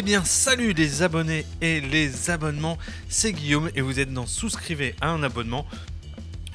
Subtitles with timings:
[0.00, 2.78] Eh bien, salut les abonnés et les abonnements,
[3.10, 5.66] c'est Guillaume et vous êtes dans Souscrivez à un abonnement,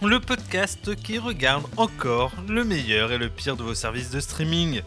[0.01, 4.81] le podcast qui regarde encore le meilleur et le pire de vos services de streaming.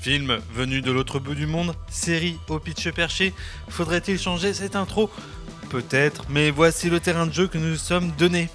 [0.00, 3.34] Film venu de l'autre bout du monde, série au pitch perché,
[3.68, 5.10] faudrait-il changer cette intro?
[5.68, 8.50] Peut-être, mais voici le terrain de jeu que nous nous sommes donné.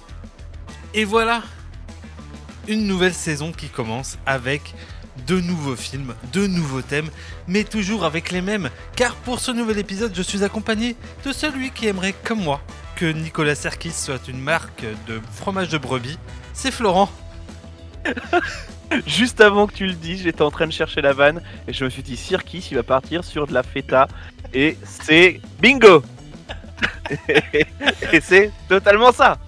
[0.94, 1.42] Et voilà
[2.68, 4.72] Une nouvelle saison qui commence avec
[5.26, 7.10] de nouveaux films, de nouveaux thèmes,
[7.46, 11.70] mais toujours avec les mêmes, car pour ce nouvel épisode, je suis accompagné de celui
[11.70, 12.60] qui aimerait, comme moi,
[12.96, 16.18] que Nicolas Serkis soit une marque de fromage de brebis,
[16.52, 17.10] c'est Florent.
[19.06, 21.84] Juste avant que tu le dises, j'étais en train de chercher la vanne et je
[21.84, 24.06] me suis dit Sirkis, il va partir sur de la feta
[24.54, 26.02] et c'est bingo.
[28.12, 29.38] Et c'est totalement ça.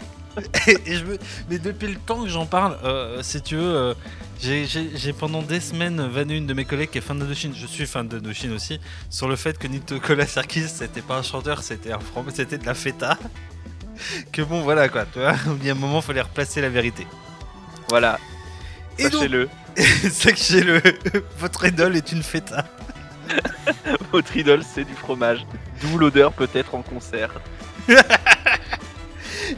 [0.87, 1.05] Et je
[1.50, 3.95] Mais depuis le temps que j'en parle, euh, si tu veux, euh,
[4.41, 7.53] j'ai pendant des semaines vanné une de mes collègues qui est fan de Chine.
[7.56, 8.81] Je suis fan de Chine aussi.
[9.11, 11.98] Sur le fait que Nicolas Sarkis, c'était pas un chanteur, c'était un
[12.33, 13.19] c'était de la feta.
[14.33, 15.06] que bon, voilà quoi.
[15.06, 17.06] Tu vois, il y a un moment, il fallait replacer la vérité.
[17.89, 18.19] Voilà.
[18.98, 19.48] Sachez-le.
[20.11, 20.83] Sachez-le.
[21.39, 22.64] Votre idole est une feta.
[24.12, 25.44] Votre idole, c'est du fromage.
[25.81, 27.31] D'où l'odeur peut-être en concert.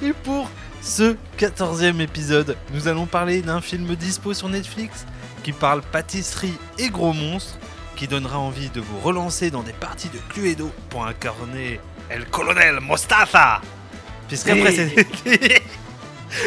[0.03, 0.51] Et pour
[0.83, 5.07] ce 14e épisode, nous allons parler d'un film dispo sur Netflix
[5.43, 7.59] qui parle pâtisserie et gros monstres,
[7.97, 12.81] qui donnera envie de vous relancer dans des parties de Cluedo pour incarner El Colonel
[12.81, 13.61] Mostafa.
[14.29, 14.75] Puisqu'après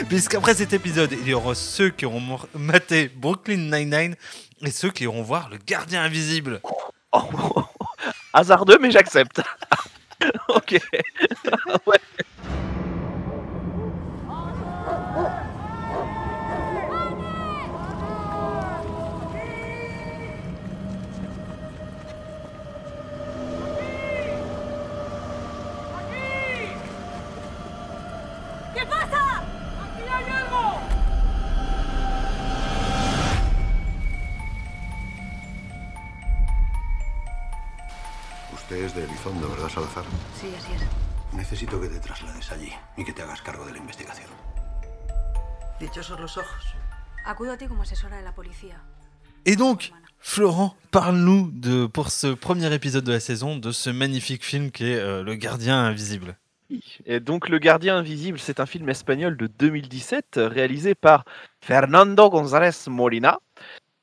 [0.10, 4.16] Puisqu'après cet épisode, il y aura ceux qui auront maté Brooklyn Nine-Nine
[4.62, 6.62] et ceux qui iront voir Le Gardien Invisible.
[7.12, 7.22] Oh,
[8.34, 9.42] hasardeux, mais j'accepte.
[10.48, 10.80] ok.
[11.86, 12.00] ouais.
[38.82, 40.04] Es de Elizondo, ¿verdad, Salazar?
[40.40, 40.82] Sí, así es.
[41.34, 44.30] Necesito que te traslades allí y que te hagas cargo de la investigación.
[45.80, 46.76] Dichosos los ojos.
[47.26, 48.82] Acudo a ti como asesora de la policía.
[49.46, 54.46] Et donc, Florent, parle-nous de, pour ce premier épisode de la saison de ce magnifique
[54.46, 56.38] film qui est euh, Le Gardien Invisible.
[57.06, 61.26] Et donc Le Gardien Invisible, c'est un film espagnol de 2017 réalisé par
[61.62, 63.40] Fernando González Molina,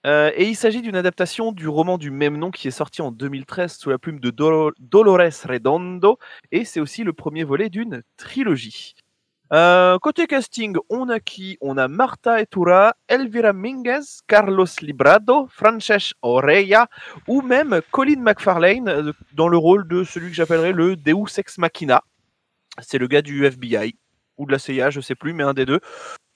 [0.07, 3.11] euh, et il s'agit d'une adaptation du roman du même nom qui est sorti en
[3.11, 6.19] 2013 sous la plume de Dolores Redondo,
[6.53, 8.95] et c'est aussi le premier volet d'une trilogie.
[9.53, 11.59] Euh, côté casting, on a qui?
[11.61, 16.89] On a Marta Etura, Elvira Minguez, Carlos Librado, Frances Oreia
[17.27, 21.59] ou même Colin McFarlane euh, dans le rôle de celui que j'appellerais le Deus Ex
[21.59, 22.05] Machina.
[22.81, 23.97] C'est le gars du FBI
[24.39, 25.81] ou de la CIA, je sais plus, mais un des deux.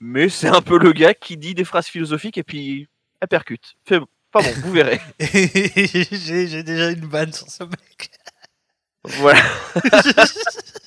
[0.01, 2.89] Mais c'est un peu le gars qui dit des phrases philosophiques et puis
[3.31, 3.77] percute.
[3.85, 4.01] Fait,
[4.33, 5.01] pas bon, vous verrez.
[5.21, 8.11] j'ai déjà une vanne sur ce mec.
[9.05, 9.41] Voilà.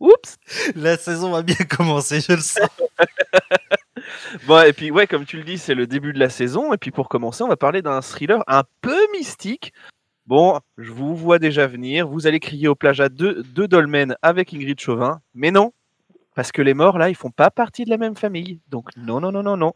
[0.00, 0.36] Oups
[0.74, 2.68] La saison va bien commencer, je le sens.
[4.46, 6.72] bon, et puis, ouais, comme tu le dis, c'est le début de la saison.
[6.72, 9.72] Et puis, pour commencer, on va parler d'un thriller un peu mystique.
[10.26, 12.08] Bon, je vous vois déjà venir.
[12.08, 15.20] Vous allez crier au plagiat de, de Dolmen avec Ingrid Chauvin.
[15.34, 15.72] Mais non,
[16.34, 18.60] parce que les morts, là, ils font pas partie de la même famille.
[18.68, 19.72] Donc, non, non, non, non, non.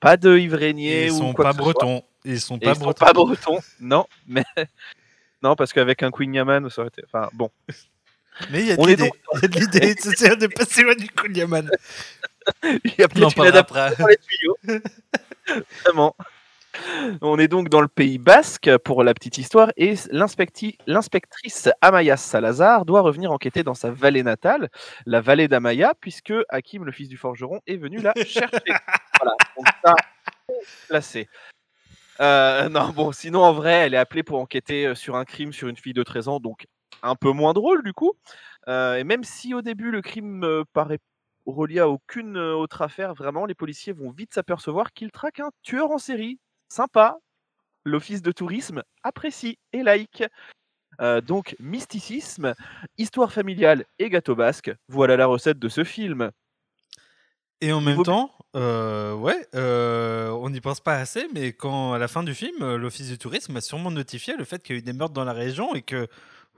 [0.00, 2.02] Pas de Yves Régnier ils ou sont quoi pas que ce bretons.
[2.24, 3.06] Ils sont pas ils bretons.
[3.06, 3.58] sont pas bretons.
[3.80, 4.42] Non, mais
[5.42, 7.02] non parce qu'avec un Queen Yaman, ça aurait été.
[7.06, 7.50] Enfin bon.
[8.50, 9.04] Mais il y a de l'idée.
[9.04, 9.16] Donc...
[9.34, 9.94] Il y a de l'idée.
[9.98, 11.70] C'est de passer loin du Queen Yaman.
[12.62, 14.56] il y a peut-être une adaptation dans les tuyaux.
[15.84, 16.16] Vraiment.
[17.20, 22.86] On est donc dans le Pays Basque pour la petite histoire et l'inspectrice Amaya Salazar
[22.86, 24.70] doit revenir enquêter dans sa vallée natale,
[25.04, 28.48] la vallée d'Amaya, puisque Hakim, le fils du forgeron, est venu la chercher.
[29.20, 29.94] voilà, donc ça,
[30.88, 31.28] placé.
[32.20, 35.52] Euh, non, bon, sinon en vrai, elle est appelée pour enquêter euh, sur un crime
[35.52, 36.66] sur une fille de 13 ans, donc
[37.02, 38.12] un peu moins drôle du coup.
[38.68, 41.00] Euh, et même si au début le crime euh, paraît
[41.46, 45.90] relié à aucune autre affaire, vraiment, les policiers vont vite s'apercevoir qu'ils traquent un tueur
[45.90, 46.38] en série
[46.68, 47.18] sympa.
[47.84, 50.24] L'office de tourisme apprécie et like.
[51.00, 52.54] Euh, donc, mysticisme,
[52.98, 56.30] histoire familiale et gâteau basque, voilà la recette de ce film.
[57.60, 61.98] Et en même temps, euh, ouais, euh, on n'y pense pas assez, mais quand à
[61.98, 64.80] la fin du film, l'office du tourisme a sûrement notifié le fait qu'il y a
[64.80, 66.08] eu des meurtres dans la région et que,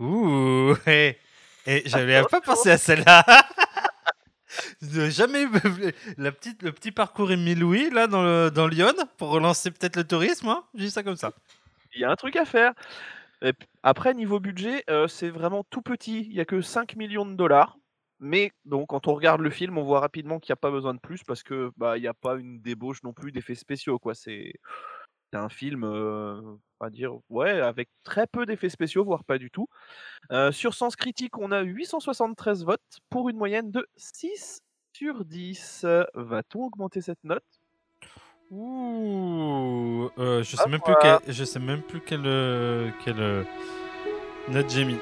[0.01, 1.19] ouh, et,
[1.67, 3.25] et j'avais pas pensé à celle-là.
[4.83, 5.47] Jamais
[6.19, 9.97] la petite, le petit parcours Émile Louis là dans, le, dans Lyon pour relancer peut-être
[9.97, 11.33] le tourisme, hein J'ai ça comme ça.
[11.95, 12.73] Il y a un truc à faire.
[13.83, 16.27] après, niveau budget, c'est vraiment tout petit.
[16.31, 17.77] Il y a que 5 millions de dollars.
[18.21, 20.95] Mais donc, quand on regarde le film, on voit rapidement qu'il n'y a pas besoin
[20.95, 23.99] de plus parce que bah il n'y a pas une débauche non plus d'effets spéciaux
[23.99, 24.15] quoi.
[24.15, 24.55] C'est
[25.37, 29.69] un film, on va dire, ouais, avec très peu d'effets spéciaux, voire pas du tout.
[30.51, 35.87] sur Sens Critique, on a 873 votes pour une moyenne de 6 sur 10.
[36.15, 37.45] Va-t-on augmenter cette note?
[38.51, 43.47] Ouh, je sais même plus quelle, je sais même plus quelle, quelle
[44.49, 44.99] note j'ai mis.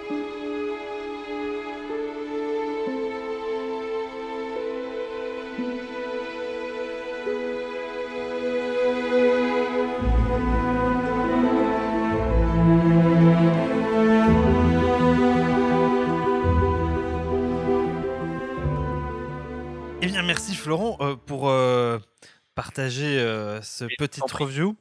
[23.62, 24.76] Euh, ce petit review.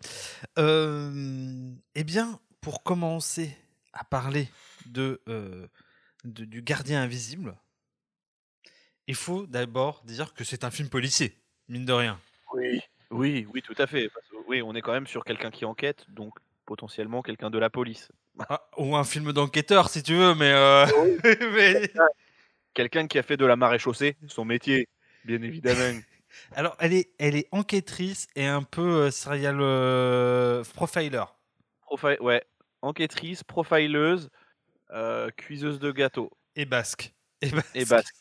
[0.58, 3.56] eh bien, pour commencer
[3.94, 4.50] à parler
[4.86, 5.22] de,
[6.24, 7.56] du gardien invisible,
[9.08, 11.38] il faut d'abord dire que c'est un film policier,
[11.68, 12.20] mine de rien.
[12.54, 14.10] Oui, oui, oui, tout à fait.
[14.48, 16.34] oui, on est quand même sur quelqu'un qui enquête, donc
[16.66, 18.10] potentiellement quelqu'un de la police.
[18.48, 20.54] Ah, ou un film d'enquêteur, si tu veux, mais...
[21.54, 21.92] mais...
[22.74, 24.88] Quelqu'un qui a fait de la marée chaussée, son métier
[25.26, 26.00] bien évidemment.
[26.54, 31.24] Alors, elle est, elle est enquêtrice et un peu euh, serial euh, profiler.
[32.20, 32.44] ouais,
[32.82, 34.30] enquêtrice, profileuse,
[34.92, 36.32] euh, cuiseuse de gâteaux.
[36.56, 37.14] Et basque.
[37.42, 38.16] Et basque.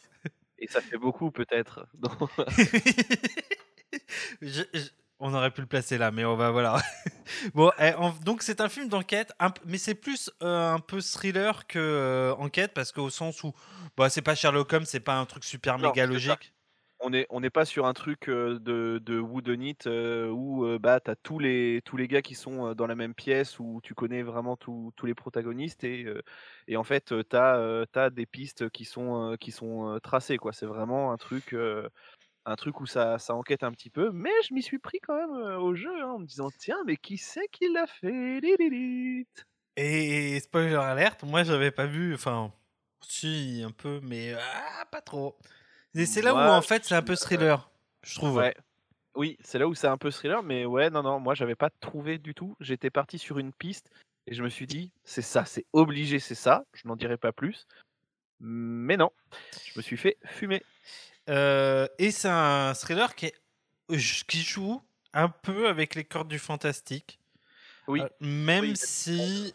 [0.59, 1.87] Et, ça fait beaucoup peut-être.
[5.19, 6.81] on aurait pu le placer là, mais on va voilà.
[7.55, 7.93] bon, eh,
[8.25, 9.33] donc c'est un film d'enquête,
[9.65, 13.53] mais c'est plus un peu thriller que enquête parce qu'au sens où,
[13.97, 16.53] bah, c'est pas Sherlock Holmes, c'est pas un truc super méga logique
[17.01, 18.59] on n'est on pas sur un truc de,
[19.03, 22.95] de Woodenite où bah, tu as tous les, tous les gars qui sont dans la
[22.95, 26.07] même pièce, où tu connais vraiment tous les protagonistes et,
[26.69, 30.37] et en fait tu as, des pistes qui sont, qui sont tracées.
[30.37, 30.53] quoi.
[30.53, 31.55] C'est vraiment un truc,
[32.47, 35.17] un truc où ça, ça enquête un petit peu, mais je m'y suis pris quand
[35.17, 38.41] même au jeu hein, en me disant tiens, mais qui c'est qui l'a fait?
[39.77, 42.53] Et spoiler alerte, moi j'avais pas vu, enfin,
[43.01, 45.39] si un peu, mais ah, pas trop.
[45.95, 47.71] Et c'est là où en fait c'est un peu thriller,
[48.03, 48.37] je trouve.
[48.37, 48.55] Ouais.
[49.17, 51.71] Oui, c'est là où c'est un peu thriller, mais ouais, non, non, moi j'avais pas
[51.81, 52.57] trouvé du tout.
[52.61, 53.91] J'étais parti sur une piste
[54.27, 56.65] et je me suis dit, c'est ça, c'est obligé, c'est ça.
[56.73, 57.67] Je n'en dirai pas plus.
[58.39, 59.11] Mais non,
[59.65, 60.63] je me suis fait fumer.
[61.29, 63.35] Euh, et c'est un thriller qui, est,
[64.27, 64.81] qui joue
[65.13, 67.19] un peu avec les cordes du fantastique.
[67.89, 68.01] Oui.
[68.01, 69.55] Euh, même si.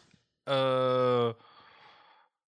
[0.49, 1.33] Euh,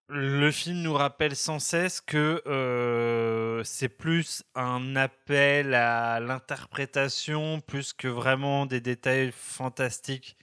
[0.08, 7.92] le film nous rappelle sans cesse que euh, c'est plus un appel à l'interprétation plus
[7.92, 10.38] que vraiment des détails fantastiques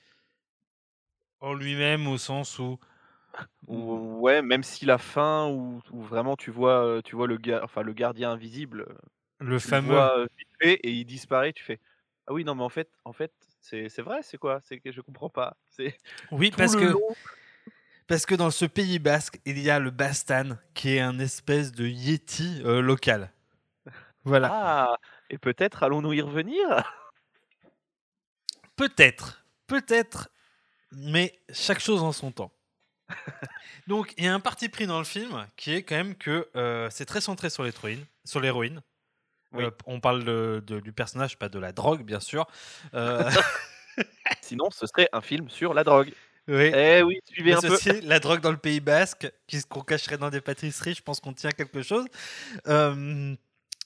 [1.39, 2.77] en lui-même au sens où
[3.67, 7.93] ouais même si la fin où, vraiment tu vois euh, tu vois le enfin le
[7.93, 8.85] gardien invisible
[9.39, 10.27] le fameux euh,
[10.61, 11.79] et il disparaît tu fais
[12.27, 13.31] ah oui non mais en fait en fait
[13.65, 14.59] c'est vrai c'est quoi?
[14.63, 15.57] C'est que je comprends pas.
[15.65, 15.97] C'est
[16.31, 16.93] oui parce que
[18.07, 21.71] parce que dans ce pays basque, il y a le Bastan, qui est un espèce
[21.71, 23.31] de Yeti euh, local.
[24.23, 24.49] Voilà.
[24.51, 24.97] Ah,
[25.29, 26.93] et peut-être allons-nous y revenir?
[28.75, 30.29] Peut-être, peut-être,
[30.91, 32.51] mais chaque chose en son temps.
[33.87, 36.49] Donc, il y a un parti pris dans le film qui est quand même que
[36.55, 38.05] euh, c'est très centré sur l'héroïne.
[38.23, 38.81] Sur l'héroïne.
[39.53, 42.45] Euh, on parle du personnage, pas de la drogue, bien sûr.
[44.41, 46.11] Sinon, ce serait un film sur la drogue.
[46.47, 46.71] Oui.
[46.75, 47.77] Eh oui, suivez un peu.
[48.03, 49.31] la drogue dans le Pays Basque,
[49.69, 52.05] qu'on cacherait dans des pâtisseries, je pense qu'on tient quelque chose.
[52.67, 53.35] Euh,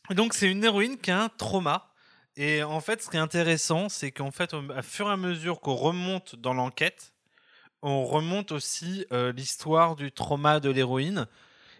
[0.09, 1.93] donc c'est une héroïne qui a un trauma.
[2.35, 5.61] Et en fait, ce qui est intéressant, c'est qu'en fait, à fur et à mesure
[5.61, 7.13] qu'on remonte dans l'enquête,
[7.81, 11.27] on remonte aussi euh, l'histoire du trauma de l'héroïne.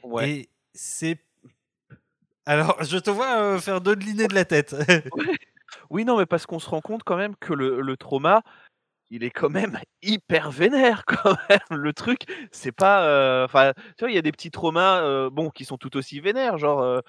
[0.03, 0.29] Ouais.
[0.29, 1.19] Et c'est.
[2.45, 4.75] Alors, je te vois euh, faire deux de de la tête.
[5.91, 8.41] Oui, non, mais parce qu'on se rend compte quand même que le, le trauma,
[9.10, 11.80] il est quand même hyper vénère quand même.
[11.80, 15.30] Le truc, c'est pas, euh, enfin, tu vois, il y a des petits traumas, euh,
[15.30, 17.01] bon, qui sont tout aussi vénères, genre euh,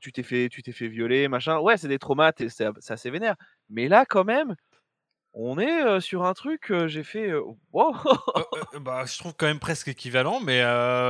[0.00, 1.58] tu t'es fait, tu t'es fait violer, machin.
[1.58, 3.36] Ouais, c'est des traumas, c'est assez vénère.
[3.70, 4.54] Mais là, quand même,
[5.32, 6.70] on est sur un truc.
[6.86, 7.32] j'ai fait,
[7.72, 7.94] wow.
[8.80, 10.60] bah, je trouve quand même presque équivalent, mais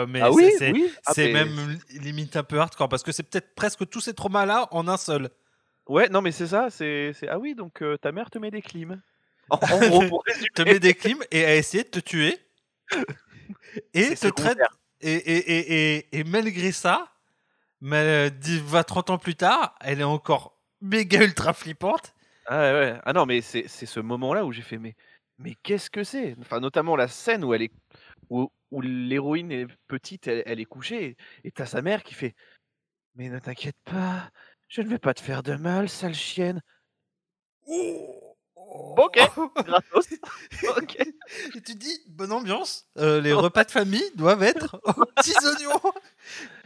[0.06, 0.72] mais ah oui, c'est
[1.06, 4.68] ah, même limite un peu hardcore parce que c'est peut-être presque tous ces traumas là
[4.70, 5.30] en un seul.
[5.88, 6.68] Ouais, non, mais c'est ça.
[6.70, 9.02] C'est ah oui, donc ta mère te met des clims.
[9.50, 10.22] En, gros,
[10.54, 12.38] te met des clims et a essayé de te tuer.
[13.94, 14.58] et te traite.
[15.00, 17.12] Et, et, et, et, malgré ça,
[17.80, 22.14] 20, 30 ans plus tard, elle est encore méga ultra flippante.
[22.46, 24.94] Ah ouais, ah non, mais c'est ce moment-là où j'ai fait mais,
[25.38, 26.34] mais qu'est-ce que c'est?
[26.40, 27.72] Enfin, notamment la scène où elle est
[28.30, 32.34] où, où l'héroïne est petite, elle, elle est couchée, et t'as sa mère qui fait
[33.14, 34.30] Mais ne t'inquiète pas,
[34.68, 36.62] je ne vais pas te faire de mal, sale chienne.
[38.68, 39.18] Ok,
[39.64, 40.06] gratos.
[40.76, 40.96] ok.
[41.54, 45.80] Et tu dis, bonne ambiance, euh, les repas de famille doivent être aux petits oignons.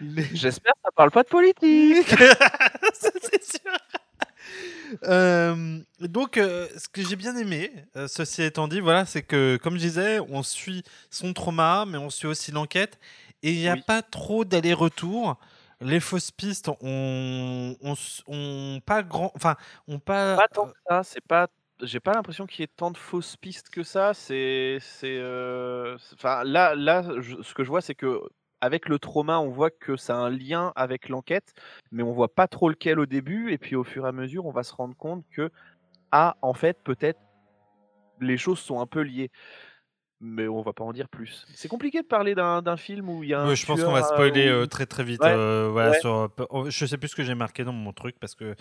[0.01, 2.09] Les- J'espère que ça parle pas de politique.
[2.95, 3.73] C'est sûr.
[5.05, 9.59] Euh, donc, euh, ce que j'ai bien aimé, euh, ceci étant dit, voilà, c'est que,
[9.63, 12.99] comme je disais, on suit son trauma, mais on suit aussi l'enquête,
[13.43, 13.83] et il n'y a Oui.
[13.87, 15.37] pas trop d'aller-retour.
[15.83, 17.95] Les fausses pistes ont, ont,
[18.27, 19.57] ont pas grand, enfin,
[19.89, 20.37] ont pas.
[20.37, 21.47] Pas tant que ça, c'est pas.
[21.83, 24.15] J'ai pas l'impression qu'il y ait tant de fausses pistes que ça.
[24.15, 27.03] C'est, c'est, euh, là, là,
[27.43, 28.21] ce que je vois, c'est que
[28.61, 31.55] avec le trauma, on voit que ça a un lien avec l'enquête,
[31.93, 33.53] mais on voit pas trop lequel au début.
[33.53, 35.51] Et puis au fur et à mesure, on va se rendre compte que
[36.13, 37.21] ah, en fait, peut-être
[38.21, 39.31] les choses sont un peu liées.
[40.23, 41.47] Mais on va pas en dire plus.
[41.55, 43.49] C'est compliqué de parler d'un film où il y a un.
[43.49, 45.23] Ouais, je pense qu'on va spoiler euh, euh, où- très très vite.
[45.23, 46.01] Ouais, euh, voilà, ouais.
[46.01, 48.55] sur, euh, oh, je sais plus ce que j'ai marqué dans mon truc parce que.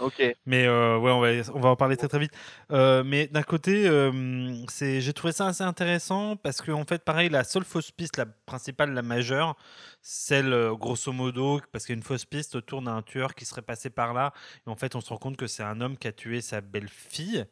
[0.45, 2.31] Mais euh, ouais, on va, on va en parler très très vite.
[2.71, 7.03] Euh, mais d'un côté, euh, c'est, j'ai trouvé ça assez intéressant parce que en fait,
[7.03, 9.57] pareil, la seule fausse piste, la principale, la majeure,
[10.01, 13.43] celle euh, grosso modo, parce qu'il y a une fausse piste autour d'un tueur qui
[13.43, 14.31] serait passé par là.
[14.65, 16.61] Et en fait, on se rend compte que c'est un homme qui a tué sa
[16.61, 17.45] belle-fille.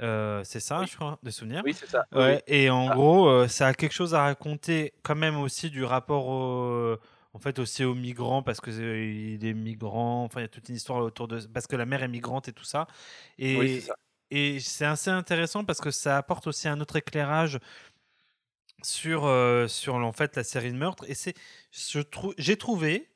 [0.00, 0.86] Euh, c'est ça, Oui.
[0.86, 1.64] je crois, de souvenirs.
[1.64, 2.06] Oui, c'est ça.
[2.12, 2.94] oui, et en Ah.
[2.94, 6.96] gros, euh, ça a quelque chose à raconter quand même aussi du rapport au,
[7.34, 9.04] en fait aussi aux migrants parce que euh,
[9.36, 10.24] il est migrant.
[10.24, 12.48] Enfin, il y a toute une histoire autour de parce que la mère est migrante
[12.48, 12.86] et tout ça.
[13.38, 13.94] Et Oui, c'est ça.
[14.30, 17.58] et c'est assez intéressant parce que ça apporte aussi un autre éclairage
[18.82, 21.04] sur euh, sur en fait la série de meurtres.
[21.08, 21.34] Et c'est
[21.72, 23.08] j'ai trouvé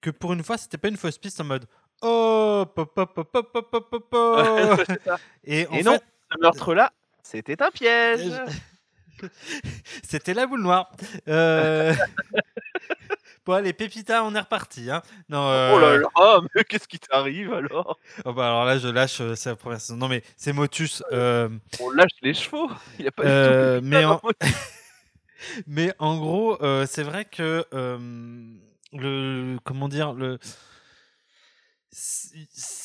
[0.00, 1.66] que pour une fois, c'était pas une fausse piste en mode
[2.02, 4.10] oh pop pop pop pop pop pop pop,
[5.44, 6.00] et en Et fait, non,
[6.32, 6.92] ce meurtre-là,
[7.22, 8.32] c'était un piège.
[10.08, 10.92] C'était la boule noire.
[11.28, 11.92] Euh...
[13.46, 14.90] bon, allez, Pépita, on est reparti.
[14.90, 15.02] Hein.
[15.28, 17.98] Non, Oh là euh, là, mais qu'est-ce qui t'arrive alors?
[18.24, 19.96] Oh, bah, alors là, je lâche, euh, c'est la première saison.
[19.96, 21.02] Non, mais c'est Motus.
[21.12, 21.48] euh,
[21.80, 22.70] On lâche les chevaux.
[22.98, 23.86] Il y a pas du tout.
[23.86, 24.20] mais, en...
[25.66, 27.64] Mais en gros, c'est vrai que
[28.92, 29.58] le.
[29.64, 30.38] Comment dire le...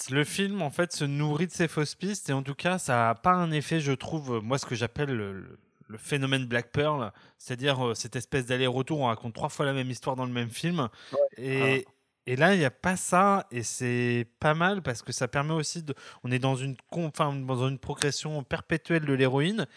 [0.09, 3.09] Le film en fait se nourrit de ces fausses pistes et en tout cas ça
[3.09, 5.59] a pas un effet je trouve moi ce que j'appelle le,
[5.97, 10.15] phénomène Black Pearl c'est-à-dire euh, cette espèce d'aller-retour on raconte trois fois la même histoire
[10.15, 10.89] dans le même film.
[11.37, 11.85] Et,
[12.25, 15.53] et là il n'y a pas ça et c'est pas mal parce que ça permet
[15.53, 15.93] aussi de
[16.23, 19.67] on est dans une enfin, dans une progression perpétuelle de l'héroïne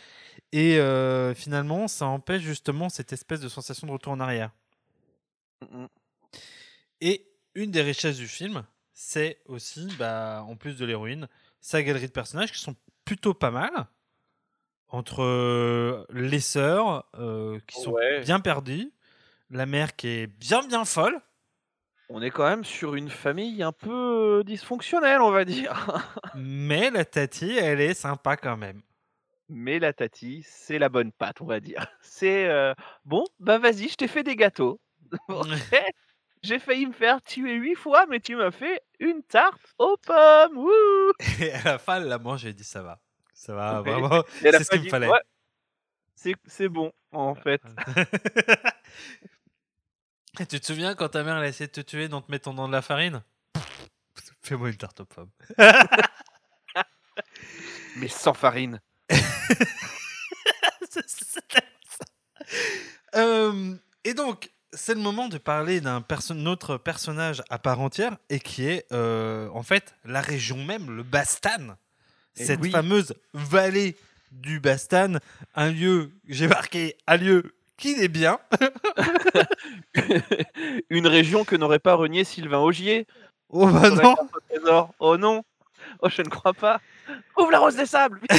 [0.52, 4.52] et euh, finalement ça empêche justement cette espèce de sensation de retour en arrière.
[5.73, 5.87] Mm,
[7.00, 8.64] et une des richesses du film,
[8.96, 11.28] c'est aussi, bah, en plus de l'héroïne,
[11.60, 13.88] sa galerie de personnages qui sont plutôt pas mal.
[14.88, 18.20] Entre euh, les sœurs euh, qui sont Ouais.
[18.20, 18.92] bien perdues,
[19.50, 21.20] la mère qui est bien bien folle,
[22.08, 25.72] On est quand même sur une famille un peu euh, dysfonctionnelle, on va dire.
[26.32, 28.82] mais la tati, elle est sympa quand même.
[29.48, 31.86] Mais la tati, c'est la bonne patte, on va dire.
[32.00, 32.74] C'est euh,
[33.04, 34.80] bon, bah vas-y, je t'ai fait des gâteaux.
[36.46, 40.58] J'ai failli me faire tuer huit fois, mais tu m'as fait une tarte aux pommes.
[40.58, 43.00] Wouh Et à la fin, elle l'a mangé, elle dit ça va.
[43.34, 44.22] Ça va, vraiment.
[44.44, 45.08] Et C'est ce qu'il me fallait.
[45.08, 45.18] ouais,
[46.14, 47.60] c'est c'est bon, en fait.
[50.38, 52.30] Et tu te souviens quand ta mère elle a essayé de te tuer en te
[52.30, 53.24] mettant dans de la farine?
[54.42, 55.30] Fais-moi une tarte aux pommes.
[57.96, 58.80] Mais sans farine.
[60.90, 61.26] C'est-.
[63.16, 63.74] Euh,
[64.04, 68.38] et donc, c'est le moment de parler d'un perso- autre personnage à part entière et
[68.38, 71.76] qui est euh, en fait la région même, le Bastan.
[72.35, 72.71] Cette oui.
[72.71, 73.97] fameuse vallée
[74.30, 75.14] du Bastan,
[75.54, 78.38] un lieu, j'ai marqué, un lieu qui est bien.
[80.90, 83.06] une région que n'aurait pas renié Sylvain Augier.
[83.49, 84.14] Oh bah non
[84.50, 84.95] trésor.
[84.99, 85.42] Oh non
[86.02, 86.80] Oh, je ne crois pas.
[87.38, 88.21] Ouvre la rose des sables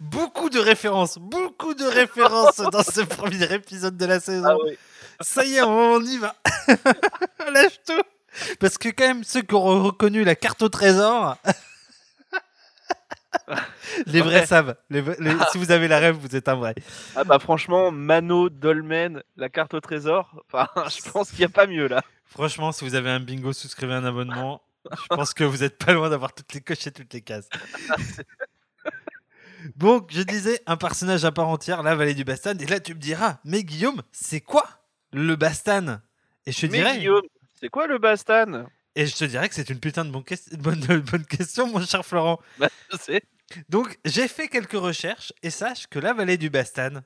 [0.00, 1.41] Beaucoup de références, beaucoup
[1.74, 4.46] de références dans ce premier épisode de la saison.
[4.48, 4.76] Ah oui.
[5.20, 6.34] Ça y est, on y va.
[7.52, 8.02] Lâche tout.
[8.60, 11.36] Parce que quand même, ceux qui ont reconnu la carte au trésor,
[14.06, 14.46] les vrais Ouais.
[14.46, 14.76] savent.
[14.90, 16.74] Les les- si vous avez la rêve, vous êtes un vrai.
[17.16, 21.48] Ah bah franchement, Mano, Dolmen, la carte au trésor, enfin, je pense qu'il n'y a
[21.50, 22.02] pas mieux là.
[22.26, 24.62] Franchement, si vous avez un bingo, souscrivez un abonnement.
[24.90, 27.48] Je pense que vous êtes pas loin d'avoir toutes les coches et toutes les cases.
[29.76, 32.56] Donc, je disais un personnage à part entière, la vallée du Bastan.
[32.58, 34.66] Et là, tu me diras, mais Guillaume, c'est quoi
[35.12, 36.00] le Bastan?
[36.46, 37.22] Et je te Mais dirais, Guillaume,
[37.60, 38.66] c'est quoi le Bastan?
[38.94, 41.84] Et je te dirais que c'est une putain de bonne, ques- bonne, bonne question, mon
[41.84, 42.40] cher Florent.
[42.58, 43.22] Bah, je sais.
[43.68, 47.00] Donc, j'ai fait quelques recherches et sache que la vallée du Bastan,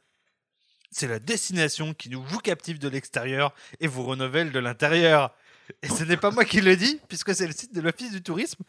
[0.91, 5.35] c'est la destination qui nous vous captive de l'extérieur et vous renouvelle de l'intérieur.
[5.83, 8.23] Et ce n'est pas moi qui le dis, puisque c'est le site de l'Office du
[8.23, 8.63] tourisme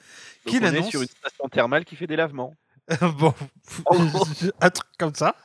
[0.47, 0.89] qui on est l'annonce.
[0.89, 2.55] sur une station thermale qui fait des lavements.
[3.19, 3.33] bon,
[4.61, 5.35] un truc comme ça.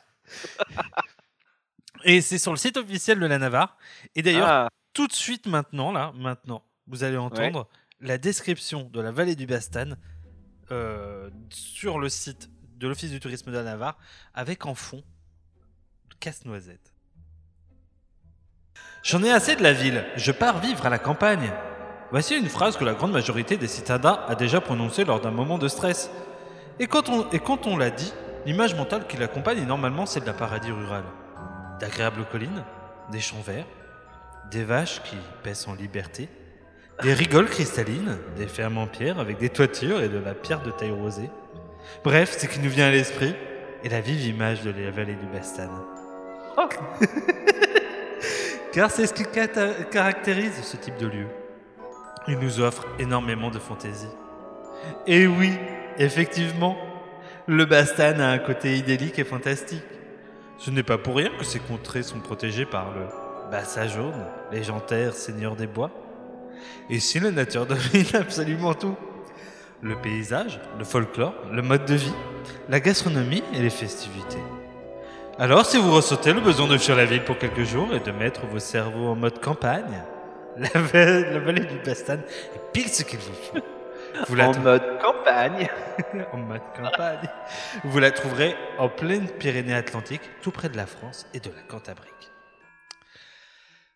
[2.05, 3.77] Et c'est sur le site officiel de la Navarre.
[4.15, 7.67] Et d'ailleurs, Ah, tout de suite maintenant, là, maintenant, vous allez entendre
[7.99, 9.93] la description de la vallée du Bastan
[10.71, 13.97] euh, sur le site de l'Office du tourisme de la Navarre,
[14.33, 15.03] avec en fond
[16.19, 16.93] casse-noisette.
[19.03, 21.51] J'en ai assez de la ville, je pars vivre à la campagne.
[22.11, 25.57] Voici une phrase que la grande majorité des citadins a déjà prononcée lors d'un moment
[25.57, 26.09] de stress.
[26.79, 28.13] Et quand on, et quand on l'a dit,
[28.45, 31.03] l'image mentale qui l'accompagne est normalement celle d'un paradis rural.
[31.79, 32.63] D'agréables collines,
[33.11, 33.65] des champs verts,
[34.51, 36.29] des vaches qui paissent en liberté,
[37.01, 40.71] des rigoles cristallines, des fermes en pierre avec des toitures et de la pierre de
[40.71, 41.29] taille rosée.
[42.03, 43.35] Bref, ce qui nous vient à l'esprit
[43.83, 45.69] est la vive image de la vallée du Bastan.
[46.57, 46.69] Oh.
[48.73, 49.23] Car c'est ce qui
[49.91, 51.27] caractérise ce type de lieu.
[52.27, 54.07] Il nous offre énormément de fantaisie.
[55.05, 55.51] Et oui,
[55.97, 56.77] effectivement,
[57.47, 59.83] le Bastan a un côté idyllique et fantastique.
[60.57, 63.05] Ce n'est pas pour rien que ces contrées sont protégées par le
[63.51, 65.91] Bassa jaune, légendaire seigneur des bois.
[66.89, 68.95] Et si la nature domine absolument tout
[69.81, 72.13] Le paysage, le folklore, le mode de vie,
[72.69, 74.41] la gastronomie et les festivités.
[75.39, 78.11] Alors, si vous ressentez le besoin de fuir la ville pour quelques jours et de
[78.11, 80.03] mettre vos cerveaux en mode campagne,
[80.57, 82.19] la vallée du Bastan
[82.55, 83.72] est pile ce qu'il vous faut.
[84.27, 85.69] Vous la en mode campagne.
[86.33, 87.29] en mode campagne.
[87.83, 92.11] Vous la trouverez en pleine Pyrénées-Atlantiques, tout près de la France et de la Cantabrique.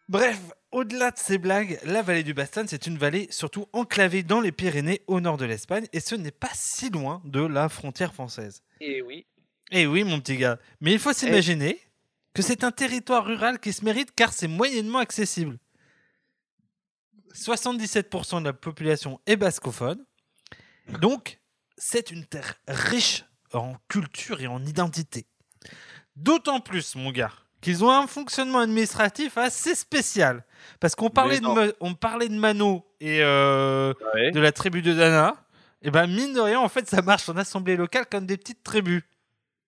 [0.10, 0.40] Bref,
[0.72, 4.52] au-delà de ces blagues, la vallée du Bastan, c'est une vallée surtout enclavée dans les
[4.52, 8.64] Pyrénées au nord de l'Espagne, et ce n'est pas si loin de la frontière française.
[8.80, 9.26] Et oui.
[9.72, 10.60] Eh oui, mon petit gars.
[10.80, 11.80] Mais il faut s'imaginer
[12.34, 15.58] que c'est un territoire rural qui se mérite car c'est moyennement accessible.
[17.34, 20.04] 77% de la population est bascophone.
[21.00, 21.40] Donc,
[21.78, 25.26] c'est une terre riche en culture et en identité.
[26.16, 30.44] D'autant plus, mon gars, qu'ils ont un fonctionnement administratif assez spécial.
[30.80, 34.32] Parce qu'on parlait, de, on parlait de Mano et euh, Ouais.
[34.32, 35.36] de la tribu de Dana.
[35.84, 38.64] Et ben mine de rien, en fait, ça marche en assemblée locale comme des petites
[38.64, 39.04] tribus.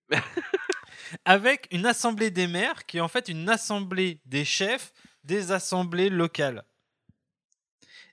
[1.24, 4.92] Avec une assemblée des maires qui est en fait une assemblée des chefs
[5.24, 6.64] des assemblées locales.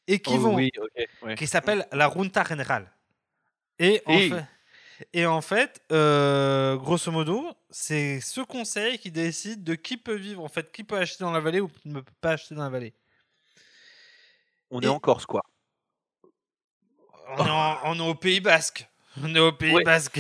[0.07, 1.35] Et qui Oh, vont oui, ok, ouais.
[1.35, 2.91] qui s'appelle la Junta General.
[3.79, 4.45] Et en Et- fait,
[5.13, 10.43] et en fait euh, grosso modo, c'est ce conseil qui décide de qui peut vivre,
[10.43, 12.69] en fait, qui peut acheter dans la vallée ou ne peut pas acheter dans la
[12.69, 12.93] vallée.
[14.71, 15.43] On Et- est en Corse, quoi.
[17.37, 18.87] On est, en- on est au Pays Basque.
[19.21, 19.83] On est au Pays Ouais.
[19.83, 20.19] Basque.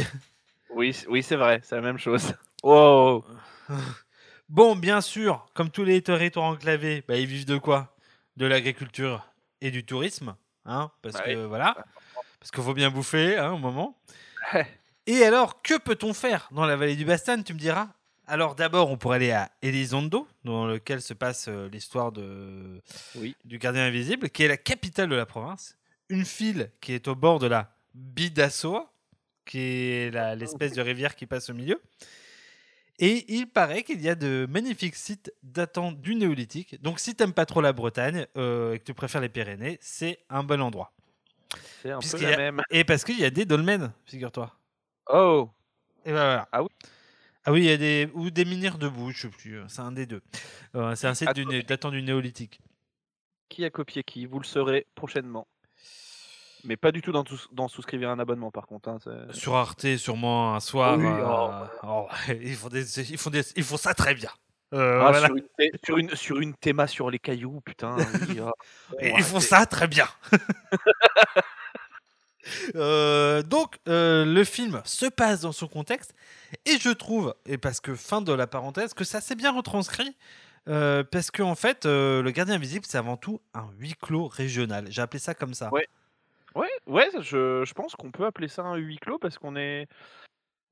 [0.69, 2.33] Oui, oui c'est vrai, c'est la même chose.
[2.63, 3.23] Wow.
[4.49, 7.93] Bon, bien sûr, comme tous les territoires enclavés, bah, ils vivent de quoi?
[8.37, 9.27] De l'agriculture
[9.59, 11.47] et du tourisme, hein Parce Bah que oui.
[11.47, 11.75] voilà,
[12.39, 13.97] parce qu'il faut bien bouffer, hein, au moment.
[15.05, 17.89] Et alors, que peut-on faire dans la vallée du Bastan Tu me diras?
[18.29, 22.81] Alors d'abord, on pourrait aller à Elizondo, dans lequel se passe euh, l'histoire de
[23.15, 23.35] Oui.
[23.45, 25.77] du gardien invisible, qui est la capitale de la province.
[26.09, 28.91] Une ville qui est au bord de la Bidassoa,
[29.45, 31.81] qui est la- l'espèce de rivière qui passe au milieu.
[32.99, 36.81] Et il paraît qu'il y a de magnifiques sites datant du néolithique.
[36.81, 40.19] Donc si t'aimes pas trop la Bretagne euh, et que tu préfères les Pyrénées, c'est
[40.29, 40.91] un bon endroit.
[41.81, 42.61] C'est un peu la a- même.
[42.69, 44.53] Et parce qu'il y a des dolmens, figure-toi.
[45.09, 45.49] Oh.
[46.05, 46.47] Et ben voilà.
[46.51, 46.69] Ah oui
[47.45, 49.59] Ah oui, il y a des ou des minières debout, je sais plus.
[49.67, 50.21] C'est un des deux.
[50.75, 51.29] Euh, c'est un site
[51.67, 52.59] datant du néolithique.
[53.49, 54.25] Qui a copié qui?
[54.25, 55.47] Vous le saurez prochainement.
[56.65, 58.89] Mais pas du tout dans, dans souscrire un abonnement, par contre.
[58.89, 58.97] hein,
[59.31, 60.97] Sur Arte, sûrement un soir.
[60.97, 62.07] Oui, euh, oh,
[62.41, 64.31] ils, font des- ils, font des- ils font ça très bien.
[64.73, 65.27] Euh, Ah, voilà.
[65.27, 67.95] sur, une, thé- sur, une, sur une théma sur les cailloux, putain.
[68.29, 68.51] oui, ah.
[68.99, 70.07] Et ils font ça très bien.
[72.75, 76.13] Euh, donc, euh, le film se passe dans son contexte,
[76.65, 80.15] et je trouve, et parce que fin de la parenthèse, que ça s'est bien retranscrit,
[80.65, 84.85] parce qu'en en fait, le gardien invisible, c'est avant tout un huis clos régional.
[84.89, 85.69] J'ai appelé ça comme ça.
[85.73, 85.87] Ouais.
[86.55, 89.87] Ouais, ouais, je, je pense qu'on peut appeler ça un huis clos parce qu'on est.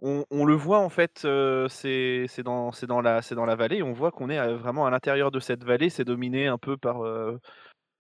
[0.02, 3.94] On, on le voit en fait, euh, c'est dans, la- c'est dans la vallée, on
[3.94, 7.04] voit qu'on est vraiment à l'intérieur de cette vallée, c'est dominé un peu par.
[7.06, 7.40] euh,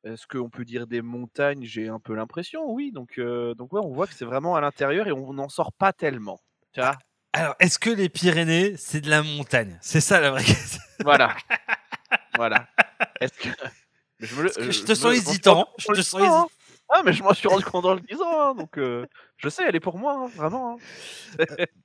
[0.03, 1.63] Est-ce qu'on peut dire des montagnes?
[1.63, 2.91] J'ai un peu l'impression, oui.
[2.91, 5.71] Donc, euh, donc ouais, on voit que c'est vraiment à l'intérieur et on n'en sort
[5.73, 6.39] pas tellement.
[6.73, 6.95] Tu vois?
[7.33, 9.77] Alors, est-ce que les Pyrénées, c'est de la montagne?
[9.81, 10.81] C'est ça la vraie question.
[11.03, 11.35] Voilà.
[12.35, 12.67] voilà.
[13.21, 13.49] Est-ce que.
[14.19, 15.67] Je, me le- Parce que je te me- sens hésitant.
[15.77, 16.49] Je te sens.
[16.89, 19.63] Ah, mais je m'en suis rendu compte en le disant, hein, donc euh, je sais,
[19.67, 20.75] elle est pour moi, hein, vraiment.
[20.75, 20.81] hein.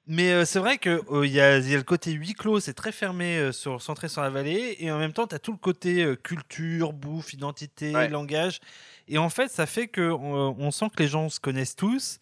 [0.06, 2.34] Mais euh, c'est vrai que euh, il y, a, il y a le côté huis
[2.34, 5.34] clos, c'est très fermé, euh, sur, centré sur la vallée, et en même temps, tu
[5.34, 8.08] as tout le côté euh, culture, bouffe, identité, Ouais.
[8.08, 8.60] langage.
[9.08, 12.18] Et en fait, ça fait que on, on sent que les gens se connaissent tous,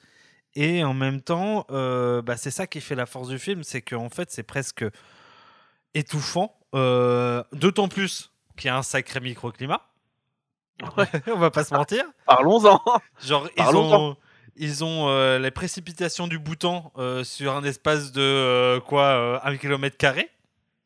[0.54, 3.82] et en même temps, euh, bah, c'est ça qui fait la force du film, c'est
[3.82, 4.84] qu'en fait, c'est presque
[5.94, 9.87] étouffant, euh, d'autant plus qu'il y a un sacré microclimat.
[11.26, 12.04] On va pas se mentir.
[12.26, 12.80] Parlons-en.
[13.20, 14.16] Genre, ils ont,
[14.56, 19.38] ils ont euh, les précipitations du bouton euh, sur un espace de euh, quoi, euh,
[19.42, 20.30] un kilomètre carré.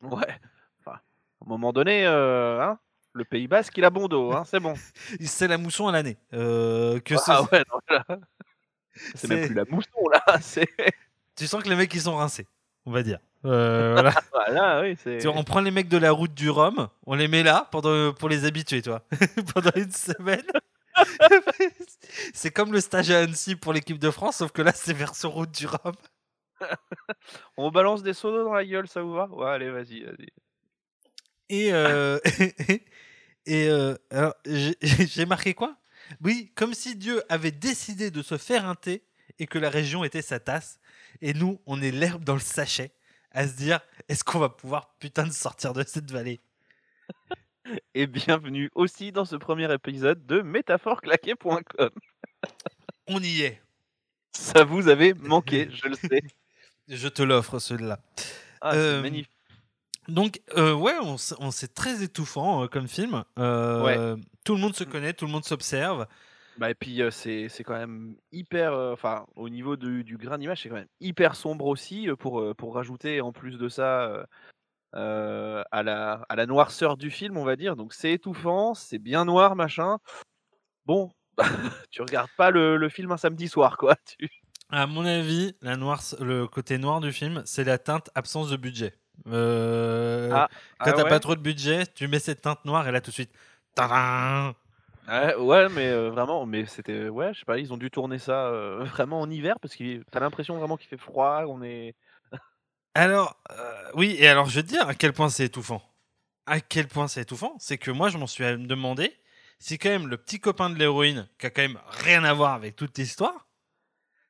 [0.01, 0.39] Ouais.
[0.79, 2.79] Enfin, à un moment donné, euh, hein,
[3.13, 4.73] le Pays Basque, il a bon dos, hein, c'est bon.
[5.21, 6.17] C'est la mousson à l'année.
[6.33, 8.05] Euh, que ce- Ah ouais, non, là,
[9.15, 10.23] c'est même plus la mousson là.
[10.41, 10.67] C'est
[11.35, 12.47] Tu sens que les mecs ils sont rincés,
[12.85, 13.19] on va dire.
[13.45, 14.13] Euh, voilà.
[14.31, 15.17] voilà, oui, c'est.
[15.19, 17.67] Tu vois, on prend les mecs de la route du Rhum, on les met là
[17.71, 19.05] pendant, pour les habituer, toi.
[19.53, 20.45] pendant une semaine.
[22.33, 25.31] c'est comme le stage à Annecy pour l'équipe de France, sauf que là c'est version
[25.31, 25.93] route du Rhum.
[27.57, 29.27] On balance des sodos dans la gueule, ça vous va?
[29.31, 30.27] Ouais, allez, vas-y, vas-y.
[31.49, 32.19] Et, euh,
[33.45, 33.95] et euh,
[34.81, 35.77] j'ai marqué quoi?
[36.21, 39.03] Oui, comme si Dieu avait décidé de se faire un thé
[39.39, 40.79] et que la région était sa tasse.
[41.21, 42.91] Et nous, on est l'herbe dans le sachet
[43.33, 46.39] à se dire est-ce qu'on va pouvoir putain de sortir de cette vallée?
[47.95, 51.89] Et bienvenue aussi dans ce premier épisode de métaphoreclaqué.com.
[53.07, 53.61] On y est.
[54.33, 56.21] Ça vous avait manqué, je le sais.
[56.87, 57.99] Je te l'offre, celui-là.
[58.61, 59.29] Ah, Euh, magnifique.
[60.09, 63.23] Donc, euh, ouais, on, on- c'est très étouffant euh, comme film.
[63.37, 66.07] Tout le monde se connaît, tout le monde s'observe.
[66.57, 70.17] Bah, et puis euh, c'est c'est quand même hyper, euh, enfin au niveau du, du
[70.17, 73.57] grain d'image, c'est quand même hyper sombre aussi euh, pour, euh, pour rajouter en plus
[73.57, 74.23] de ça euh,
[74.95, 77.75] euh, à, la, à la noirceur du film, on va dire.
[77.75, 79.97] Donc c'est étouffant, c'est bien noir, machin.
[80.85, 81.11] Bon,
[81.91, 83.95] tu regardes pas le, le film un samedi soir, quoi.
[84.19, 84.29] Tu...
[84.69, 88.57] À mon avis, la noire, le côté noir du film, c'est la teinte absence de
[88.57, 88.93] budget.
[89.27, 92.87] Euh, Ah, quand ah t'as ouais pas trop de budget, tu mets cette teinte noire
[92.87, 93.31] et là tout de suite.
[93.75, 94.53] tadam
[95.07, 98.19] Ouais, ouais, mais euh, vraiment, mais c'était, ouais, je sais pas, ils ont dû tourner
[98.19, 101.93] ça euh, vraiment en hiver parce que t'as l'impression vraiment qu'il fait froid, on est.
[102.95, 105.81] Alors, euh, oui, et alors je vais te dire à quel point c'est étouffant.
[106.45, 109.13] À quel point c'est étouffant, c'est que moi je m'en suis demandé
[109.59, 112.53] si quand même le petit copain de l'héroïne, qui a quand même rien à voir
[112.53, 113.47] avec toute l'histoire,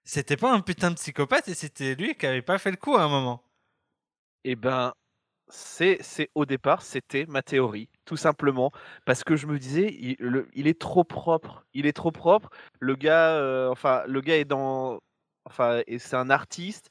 [0.05, 2.95] c'était pas un putain de psychopathe et c'était lui qui avait pas fait le coup
[2.95, 3.43] à un moment.
[4.45, 4.93] Eh ben,
[5.49, 8.71] c'est, c'est au départ, c'était ma théorie, tout simplement,
[9.05, 12.49] parce que je me disais, il, le- il est trop propre, il est trop propre.
[12.79, 14.99] Le gars, euh, enfin, le gars est dans,
[15.45, 16.89] enfin, et c'est un artiste.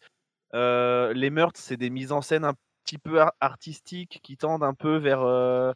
[0.55, 4.65] euh, les meurtres, c'est des mises en scène un petit peu ar- artistiques qui tendent
[4.65, 5.73] un peu vers, euh,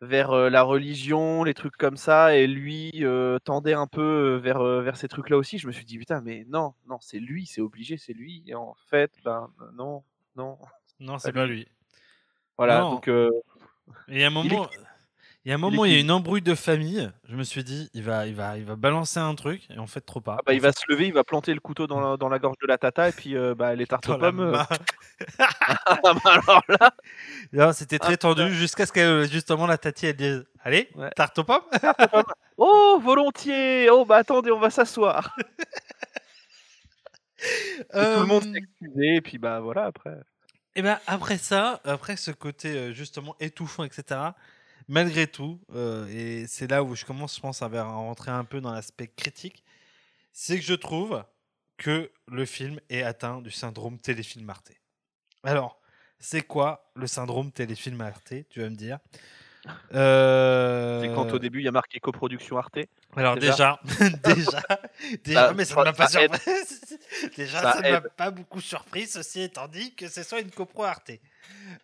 [0.00, 3.04] vers la religion, les trucs comme ça, et lui
[3.44, 5.58] tendait un peu vers, vers ces trucs-là aussi.
[5.58, 8.44] Je me suis dit, putain, mais non, non, c'est lui, c'est obligé, c'est lui.
[8.46, 10.04] Et en fait, ben non,
[10.36, 10.58] non.
[11.00, 11.66] Non, c'est Pas lui.
[12.56, 12.90] Voilà, Non.
[12.90, 13.08] donc
[14.08, 14.70] Et il y a un Il moment,
[15.44, 17.10] il y a un moment, il y a une embrouille de famille.
[17.28, 19.86] Je me suis dit, il va, il va, il va balancer un truc et en
[19.86, 20.36] fait trop pas.
[20.38, 22.38] ah bah, il va se lever, il va planter le couteau dans la, dans la
[22.38, 24.40] gorge de la tata et puis euh, bah, les tartes aux pommes.
[24.40, 24.58] euh,
[25.38, 26.62] ah bah, alors
[27.52, 31.10] là, c'était très Ah, tendu jusqu'à ce que justement la tati elle dise Allez, Ouais.
[31.16, 31.62] tarte aux pommes?
[32.56, 35.36] Oh volontiers, oh bah attendez, on va s'asseoir.
[38.12, 40.16] Tout le monde Euh, s'est excusé et puis bah voilà après.
[40.78, 44.20] Et ben après ça, après ce côté euh, justement étouffant, etc.
[44.86, 48.60] Malgré tout, euh, et c'est là où je commence, je pense, à rentrer un peu
[48.60, 49.64] dans l'aspect critique,
[50.32, 51.24] c'est que je trouve
[51.78, 54.70] que le film est atteint du syndrome téléfilm Arte.
[55.42, 55.80] Alors,
[56.20, 59.00] c'est quoi le syndrome téléfilm Arte Tu vas me dire?
[59.94, 62.78] Euh, C'est quand au début il y a marqué coproduction Arte.
[63.16, 63.80] Alors déjà,
[64.24, 64.62] déjà,
[65.24, 66.40] déjà, Ça- mais ça ne m'a pas ça surpris.
[67.36, 70.84] déjà, Ça ne m'a pas beaucoup surpris, ceci étant dit que ce soit une copro
[70.84, 71.12] Arte.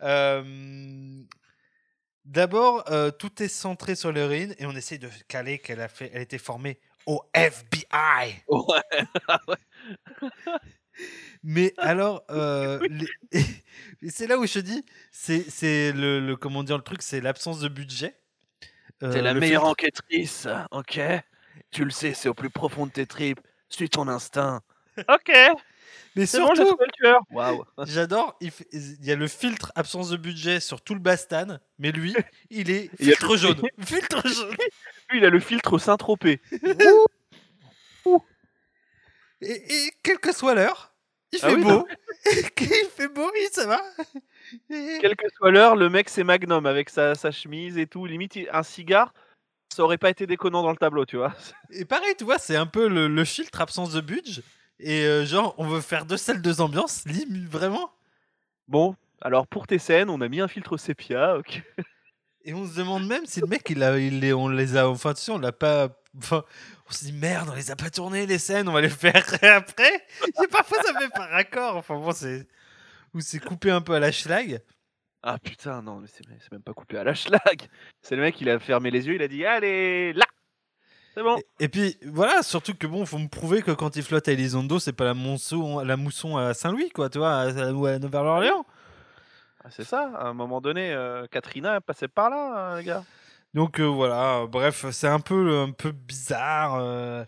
[0.03, 1.23] Euh,
[2.25, 6.11] D'abord, euh, tout est centré sur l'héroïne et on essaye de caler qu'elle a fait,
[6.15, 8.43] elle était formée au FBI.
[8.49, 8.81] Ouais.
[11.47, 13.45] Mais alors, euh, les-
[14.11, 17.21] c'est là où je te dis, c'est c'est le, le- comment dire le truc, c'est
[17.21, 18.17] l'absence de budget.
[19.03, 21.01] Euh, T'es la le meilleure filtre- enquêtrice, ok?
[21.71, 23.41] Tu le sais, c'est au plus profond de tes tripes.
[23.69, 24.63] Suis ton instinct.
[25.09, 25.29] Ok,
[26.15, 27.21] Mais bon, surtout, tueur.
[27.33, 27.65] Waouh.
[27.87, 31.91] J'adore, il, il y a le filtre absence de budget sur tout le Bastan, mais
[31.91, 32.15] lui,
[32.51, 33.61] il est filtre jaune.
[33.85, 34.55] Filtre jaune.
[35.11, 36.41] Lui, il a le filtre Saint-Tropez.
[39.41, 39.51] Et,
[39.87, 40.94] et quelle que soit l'heure,
[41.35, 41.87] il Ah fait oui, beau.
[42.61, 43.81] il fait beau, oui, ça va.
[45.01, 48.07] Quelle que soit l'heure, le mec c'est Magnum avec sa, sa chemise et tout.
[48.07, 49.13] Limite, un cigare.
[49.73, 51.35] ça aurait pas été déconnant dans le tableau, tu vois.
[51.71, 54.43] Et pareil, tu vois, c'est un peu le, filtre absence de budget.
[54.81, 57.05] Et euh, genre, on veut faire deux salles, deux ambiances,
[57.49, 57.93] vraiment
[58.67, 61.63] Bon, alors pour tes scènes, on a mis un filtre sépia, ok.
[62.45, 65.15] Et on se demande même si le mec, il a, il on les a, enfin,
[65.15, 65.89] tu sais, on l'a pas.
[66.31, 69.23] On se dit merde, on les a pas tournées les scènes, on va les faire
[69.43, 70.07] après.
[70.43, 71.77] Et parfois ça fait pas raccord.
[71.77, 72.47] Enfin bon, c'est
[73.15, 74.61] ou c'est coupé un peu à la schlag.
[75.23, 77.69] Ah putain, non, mais c'est même pas coupé à la schlag.
[78.03, 80.27] C'est le mec, il a fermé les yeux, il a dit allez là.
[81.15, 81.39] C'est bon.
[81.61, 84.81] Et, puis voilà, surtout que bon, faut me prouver que quand il flotte à Elizondo,
[84.81, 88.67] c'est pas la mousson, la mousson à Saint-Louis, quoi, tu vois, ou à Nouvelle-Orléans.
[89.63, 92.85] Ah, c'est ça, à un moment donné, euh, Katrina est passée par là, hein, les
[92.85, 93.05] gars.
[93.55, 96.75] Donc euh, voilà, bref, c'est un peu, un peu bizarre.
[96.77, 97.25] Euh,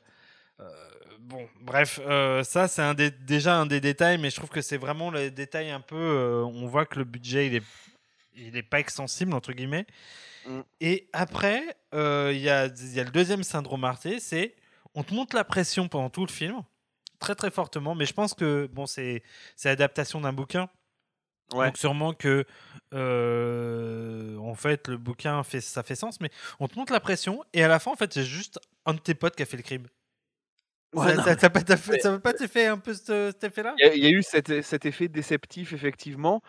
[1.21, 2.01] bon, bref,
[2.45, 5.71] ça c'est un déjà un des détails, mais je trouve que c'est vraiment le détail
[5.71, 6.43] un peu.
[6.45, 7.65] on voit que le budget il est,
[8.35, 9.87] il est pas extensible entre guillemets.
[10.47, 10.61] Mm.
[10.81, 14.55] Et après, il y, a, y a le deuxième syndrome Arte, c'est
[14.95, 16.63] on te monte la pression pendant tout le film,
[17.21, 19.23] très très fortement, mais je pense que bon, c'est
[19.65, 20.69] l'adaptation d'un bouquin.
[21.51, 22.45] Donc sûrement que
[22.93, 26.31] euh, en fait le bouquin fait ça fait sens, mais
[26.61, 29.01] on te montre la pression et à la fin en fait c'est juste un de
[29.01, 29.87] tes potes qui a fait le crime.
[30.95, 33.75] ça, ça, pas, ça pas fait un peu cet, effet-là?
[33.79, 36.43] Il y, a eu cet, cet, effet déceptif effectivement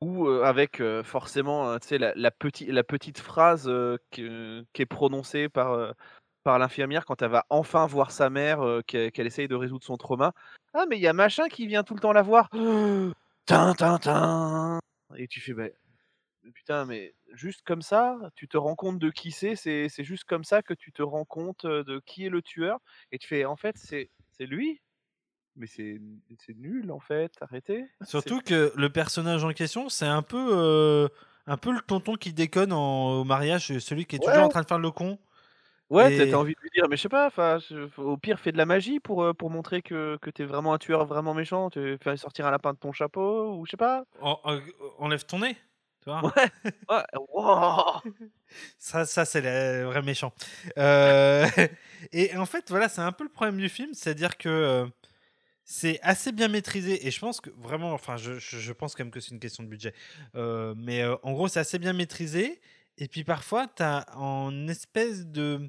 [0.00, 2.30] où euh, avec euh, forcément tu sais la, la,
[2.68, 3.70] la petite phrase
[4.10, 4.28] qui,
[4.72, 5.94] qui, est prononcée par
[6.44, 10.32] par l'infirmière quand elle va enfin voir sa mère qu'elle essaye de résoudre son trauma.
[10.74, 12.50] Ah mais il y a machin qui vient tout le temps la voir.
[13.46, 14.80] Tin,
[15.16, 15.68] Et tu fais, bah,
[16.52, 20.42] putain, mais juste comme ça, tu te rends compte de qui c'est, c'est, juste comme
[20.42, 22.80] ça que tu te rends compte de qui est le tueur,
[23.12, 24.80] et tu fais, en fait, c'est, c'est lui?
[25.54, 26.00] Mais c'est,
[26.56, 27.86] nul en fait, arrêtez.
[28.02, 31.08] Surtout que le personnage en question, c'est un peu,
[31.46, 34.66] un peu le tonton qui déconne au mariage, celui qui est toujours en train de
[34.66, 35.18] faire le con.
[35.88, 37.30] Ouais, t'as envie de lui dire, mais je sais pas,
[37.98, 40.78] au pire, fais de la magie pour, euh, pour montrer que, que t'es vraiment un
[40.78, 41.70] tueur vraiment méchant.
[41.70, 44.04] Tu fais sortir un lapin de ton chapeau, ou je sais pas.
[44.98, 45.56] enlève ton nez,
[46.02, 46.22] tu vois.
[46.88, 47.04] Ouais,
[48.78, 50.32] Ça, ça c'est le vrai méchant.
[50.78, 51.46] Euh,
[52.12, 54.86] et en fait, voilà, c'est un peu le problème du film, c'est-à-dire que euh,
[55.64, 59.12] c'est assez bien maîtrisé, et je pense que vraiment, enfin, je, je pense quand même
[59.12, 59.94] que c'est une question de budget,
[60.34, 62.60] mais en gros, c'est assez bien maîtrisé,
[62.98, 65.68] et puis parfois, tu as en espèce de,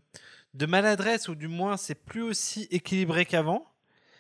[0.53, 3.67] de maladresse, ou du moins, c'est plus aussi équilibré qu'avant.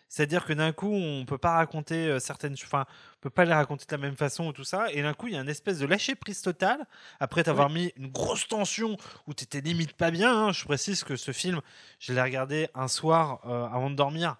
[0.09, 2.85] C'est-à-dire que d'un coup, on peut pas raconter euh, certaines, enfin,
[3.17, 4.91] on peut pas les raconter de la même façon ou tout ça.
[4.93, 6.85] Et d'un coup, il y a une espèce de lâcher prise totale
[7.19, 8.95] après t'avoir mis une grosse tension
[9.27, 10.33] où t'étais limite pas bien.
[10.33, 10.51] Hein.
[10.53, 11.59] Je précise que ce film,
[11.99, 14.37] je l'ai regardé un soir euh, avant de dormir.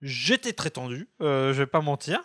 [0.00, 2.20] J'étais très tendu, euh, je vais pas mentir.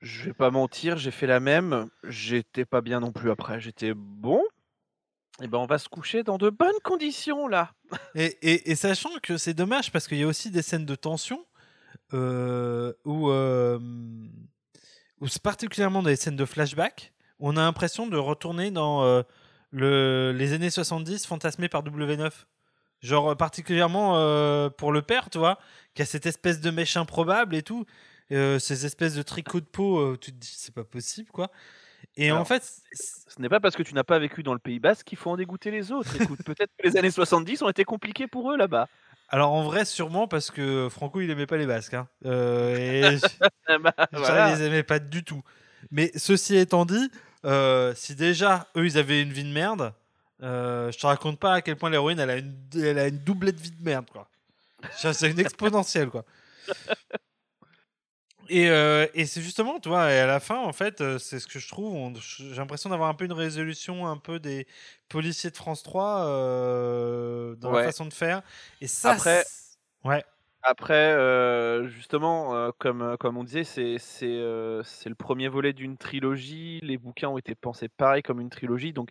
[0.00, 1.88] Je vais pas mentir, j'ai fait la même.
[2.04, 3.60] J'étais pas bien non plus après.
[3.60, 4.42] J'étais bon,
[5.40, 7.72] eh ben, on va se coucher dans de bonnes conditions là.
[8.14, 11.44] Et, sachant que c'est dommage parce qu'il y a aussi des scènes de tension
[12.12, 13.78] euh, où, euh,
[15.42, 19.22] particulièrement dans les scènes de flashback, on a l'impression de retourner dans euh,
[19.70, 22.30] le, les années 70 fantasmées par W9.
[23.00, 24.14] Genre particulièrement
[24.70, 25.60] pour le père, tu vois,
[25.94, 27.86] qui a cette espèce de mèche improbable et tout,
[28.28, 31.52] ces espèces de tricots de peau, tu te dis c'est pas possible quoi.
[32.18, 34.80] Et en fait, ce n'est pas parce que tu n'as pas vécu dans le Pays
[34.80, 36.20] Basque qu'il faut en dégoûter les autres.
[36.20, 38.88] Écoute, peut-être que les années 70 ont été compliquées pour eux là-bas.
[39.28, 41.94] Alors en vrai, sûrement parce que Franco, il aimait pas les Basques.
[41.94, 42.08] Hein.
[42.26, 43.18] Euh, et
[44.12, 45.42] bah, les aimait pas du tout.
[45.92, 47.10] Mais ceci étant dit,
[47.44, 49.92] euh, si déjà eux, ils avaient une vie de merde,
[50.42, 53.18] euh, je te raconte pas à quel point l'héroïne, elle a une, elle a une
[53.18, 54.28] doublette vie de merde, quoi.
[54.96, 56.24] C'est une exponentielle, quoi.
[58.50, 61.46] Euh, et, c'est justement, tu vois, et à la fin, en fait, euh, c'est ce
[61.46, 62.12] que je trouve.
[62.20, 64.66] J'ai l'impression d'avoir un peu une résolution un peu des
[65.08, 68.42] policiers de France 3 euh, dans la façon de faire.
[68.80, 69.44] Et ça, après,
[70.04, 70.24] ouais.
[70.62, 71.14] Après,
[71.88, 76.80] justement, comme, comme on disait, c'est c'est le premier volet d'une trilogie.
[76.82, 78.92] Les bouquins ont été pensés pareil comme une trilogie.
[78.92, 79.10] Donc,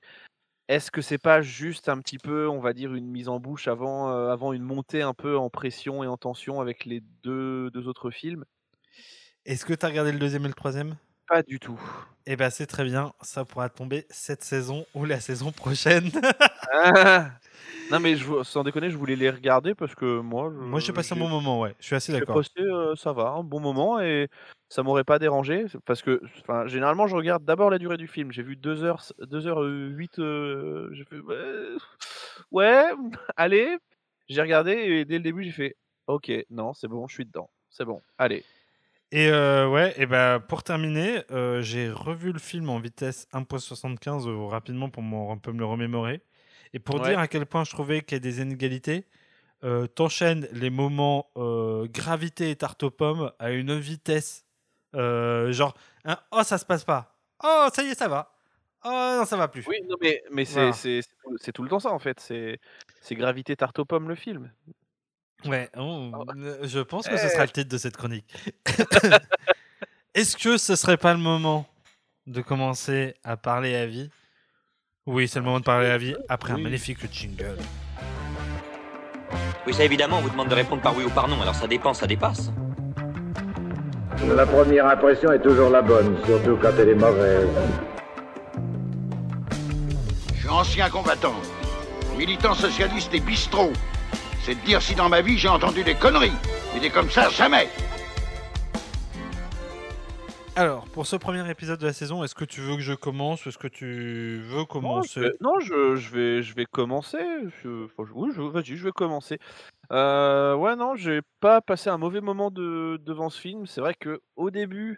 [0.68, 3.68] est-ce que c'est pas juste un petit peu, on va dire, une mise en bouche
[3.68, 7.88] avant, avant une montée un peu en pression et en tension avec les deux, deux
[7.88, 8.44] autres films?
[9.48, 10.96] Est-ce que tu as regardé le deuxième et le troisième?
[11.28, 11.80] Pas du tout.
[12.26, 16.12] Eh ben c'est très bien, ça pourra tomber cette saison ou la saison prochaine.
[16.74, 17.32] Ah
[17.92, 20.52] non mais je, sans déconner, je voulais les regarder parce que moi...
[20.54, 22.42] Je, moi j'ai passé un bon moment, ouais, je suis assez d'accord.
[22.60, 24.30] Euh, ça va, un bon moment et
[24.70, 26.22] ça m'aurait pas dérangé parce que
[26.66, 28.32] généralement je regarde d'abord la durée du film.
[28.34, 31.18] J'ai vu 2h, 2h08, euh, j'ai fait
[32.52, 32.84] ouais,
[33.38, 33.78] allez,
[34.28, 35.76] j'ai regardé et dès le début j'ai fait
[36.08, 38.44] ok, non c'est bon, je suis dedans, c'est bon, allez.
[39.12, 44.28] Et euh, ouais, et bah, pour terminer, euh, j'ai revu le film en vitesse 1.75
[44.28, 46.22] euh, rapidement pour un peu me le remémorer.
[46.74, 49.06] Et pour dire à quel point je trouvais qu'il y a des inégalités,
[49.96, 51.32] t'enchaînes les moments
[51.86, 54.46] gravité et tarte aux pommes à une vitesse.
[54.94, 57.16] Genre, hein, oh, ça se passe pas.
[57.42, 58.34] Oh, ça y est, ça va.
[58.84, 59.66] Oh, non, ça va plus.
[59.66, 62.20] Oui, non, mais, mais c'est tout le temps ça, en fait.
[62.20, 64.52] C'est gravité tarte aux pommes, le film.
[65.46, 68.26] Ouais, oh, ah je pense que ce sera le titre de cette chronique.
[70.14, 71.68] Est-ce que ce serait pas le moment
[72.26, 74.10] de commencer à parler à vie?
[75.06, 77.58] Oui, c'est le moment de parler à vie après un magnifique jingle.
[79.66, 81.68] Oui, ça évidemment, on vous demande de répondre par oui ou par non, alors ça
[81.68, 82.52] dépend, ça dépasse.
[84.36, 87.48] La première impression est toujours la bonne, surtout quand elle est mauvaise.
[90.34, 91.36] Je suis ancien combattant,
[92.18, 93.72] militant socialiste et bistrot.
[94.48, 96.32] C'est de dire si dans ma vie j'ai entendu des conneries.
[96.74, 97.68] Mais des comme ça, jamais.
[100.56, 103.46] Alors, pour ce premier épisode de la saison, est-ce que tu veux que je commence?
[103.46, 105.20] Ou est-ce que tu veux commencer?
[105.42, 107.20] Non, je, vais, je vais commencer.
[107.62, 109.38] Je, oui, je, vas-y, je vais commencer.
[109.92, 113.66] Euh, ouais, non, j'ai pas passé un mauvais moment de, devant ce film.
[113.66, 114.98] C'est vrai que au début,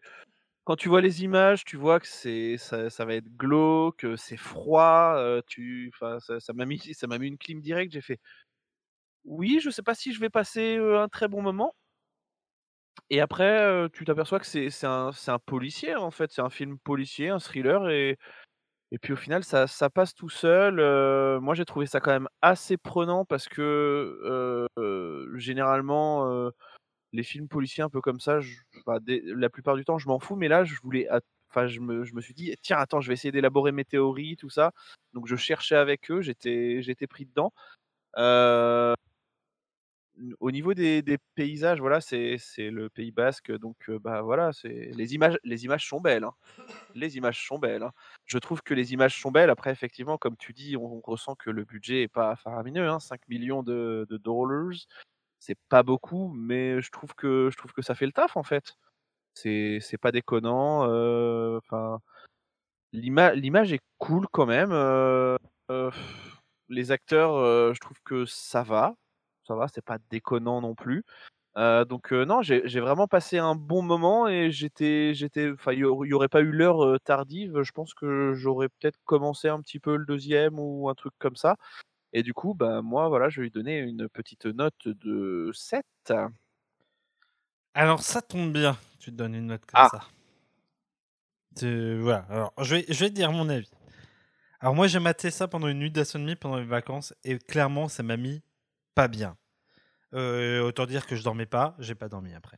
[0.64, 4.38] quand tu vois les images, tu vois que c'est ça, ça va être glauque, c'est
[4.38, 5.16] froid.
[5.16, 7.94] Euh, tu, ça, ça m'a mis, ça m'a mis une clim directe.
[7.94, 8.20] J'ai fait.
[9.30, 11.74] Oui, je sais pas si je vais passer euh, un très bon moment.
[13.10, 16.32] Et après, tu t'aperçois que c'est un un policier, en fait.
[16.32, 18.18] C'est un film policier, un thriller et
[18.92, 20.76] et puis au final ça ça passe tout seul,
[21.42, 24.68] moi j'ai trouvé ça quand même assez prenant parce que,
[25.36, 26.52] généralement,
[27.14, 28.40] les films policiers un peu comme ça,
[28.88, 31.08] la plupart du temps je m'en fous, mais là je voulais
[31.52, 34.36] enfin je me je me suis dit: «Tiens attends, je vais essayer d'élaborer mes théories,
[34.38, 34.72] tout ça».
[35.14, 37.54] Donc je cherchais avec eux, j'étais pris dedans.
[40.40, 41.04] Au niveau des,
[41.36, 46.02] paysages, voilà, c'est le Pays Basque, donc bah voilà, c'est les images, les images sont
[46.02, 46.26] belles.
[46.26, 46.34] Hein.
[46.96, 47.84] Les images sont belles.
[47.84, 47.92] Hein.
[48.26, 49.50] Je trouve que les images sont belles.
[49.50, 52.88] Après, effectivement, comme tu dis, on, ressent que le budget est pas faramineux.
[52.90, 54.74] Hein, 5 millions de, de dollars,
[55.40, 58.44] c'est pas beaucoup, mais je trouve que je trouve que ça fait le taf en
[58.44, 58.76] fait.
[59.36, 60.84] C'est pas déconnant.
[61.58, 62.00] Enfin,
[62.94, 64.72] l'image l'image est cool quand même.
[66.70, 68.96] les acteurs, je trouve que ça va
[69.50, 71.04] ça va, c'est pas déconnant non plus.
[71.56, 76.30] donc non, j'ai vraiment passé un bon moment et j'étais, j'étais, enfin, il y aurait
[76.30, 77.62] pas eu l'heure tardive.
[77.64, 81.36] Je pense que j'aurais peut-être commencé un petit peu le deuxième ou un truc comme
[81.36, 81.56] ça.
[82.14, 85.84] Et du coup, bah moi, voilà, je vais lui donner une petite note de 7.
[87.74, 89.90] Alors ça tombe bien, tu te donnes une note comme ah.
[89.90, 91.68] ça.
[92.00, 92.26] voilà.
[92.30, 93.70] Alors je vais, je vais te dire mon avis.
[94.60, 98.04] Alors moi, j'ai maté ça pendant une nuit d'insomnie pendant les vacances et clairement, ça
[98.04, 98.42] m'a mis
[99.00, 99.38] pas bien.
[100.14, 102.58] Euh, autant dire que je dormais pas, j'ai pas dormi après.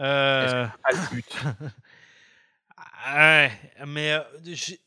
[0.00, 0.66] Euh...
[3.14, 3.52] ouais,
[3.86, 4.22] mais euh,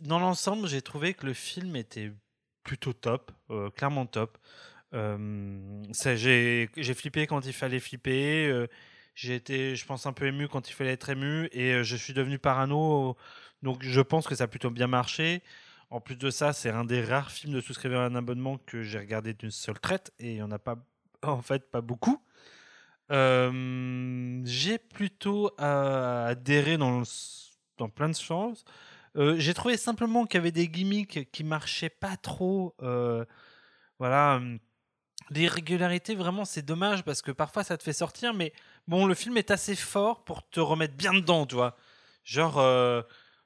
[0.01, 2.11] dans l'ensemble, j'ai trouvé que le film était
[2.63, 4.37] plutôt top, euh, clairement top.
[4.91, 8.67] j'ai flippé quand il fallait flipper.
[9.13, 11.47] j'ai été, je pense, un peu ému quand il fallait être ému.
[11.53, 13.15] Et je suis devenu parano.
[13.61, 15.41] Donc je pense que ça a plutôt bien marché.
[15.89, 18.99] En plus de ça, c'est un des rares films de souscrire un abonnement que j'ai
[18.99, 20.11] regardé d'une seule traite.
[20.19, 20.77] Et il n'y en a pas
[21.23, 22.21] en fait, pas beaucoup.
[23.09, 27.03] j'ai plutôt adhéré dans,
[27.77, 28.63] dans plein de choses.
[29.15, 32.75] j'ai trouvé simplement qu'il y avait des gimmicks qui marchaient pas trop.
[33.99, 34.41] voilà.
[35.31, 38.53] L'irrégularité, vraiment, c'est dommage parce que parfois ça te fait sortir, mais
[38.87, 41.75] bon, le film est assez fort pour te remettre bien dedans, tu vois.
[42.23, 42.59] Genre,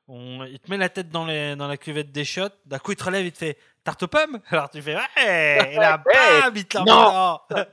[0.09, 2.91] on, il te met la tête dans, les, dans la cuvette des shots, d'un coup
[2.91, 4.39] il te relève, il te fait tarte aux pommes?
[4.49, 5.97] Alors tu fais ouais, et là,
[6.43, 6.77] bam, il te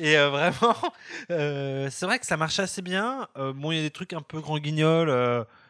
[0.00, 0.76] Et euh, vraiment,
[1.30, 3.28] euh, c'est vrai que ça marche assez bien.
[3.36, 5.08] Euh, bon, il y a des trucs un peu grand guignol.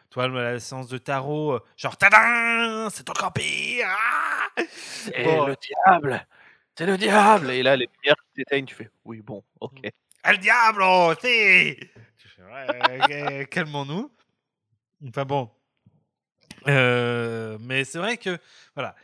[0.09, 3.87] toi, la séance de tarot, genre tadam, c'est encore pire.
[3.87, 6.27] Ah c'est le diable,
[6.75, 7.51] c'est le diable.
[7.51, 9.79] Et là, les lumières qui t'éteignent, tu fais oui, bon, ok.
[10.23, 11.77] Ah, le diable, oh, c'est.
[12.39, 14.11] Ouais, calmons-nous.
[15.07, 15.49] Enfin bon.
[16.67, 18.37] Mais c'est vrai que
[18.75, 18.95] voilà.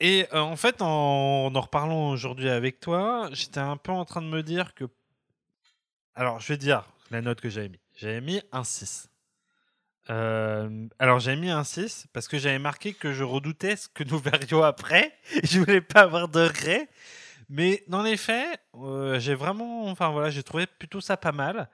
[0.00, 4.22] Et euh, en fait, en en reparlant aujourd'hui avec toi, j'étais un peu en train
[4.22, 4.84] de me dire que.
[6.14, 7.80] Alors, je vais dire la note que j'avais mis.
[7.96, 9.10] J'avais mis un 6.
[10.08, 14.02] Euh, alors, j'avais mis un 6 parce que j'avais marqué que je redoutais ce que
[14.04, 15.12] nous verrions après.
[15.44, 16.88] je voulais pas avoir de regrets.
[17.50, 19.86] Mais dans les faits, euh, j'ai vraiment.
[19.86, 21.68] Enfin, voilà, j'ai trouvé plutôt ça pas mal.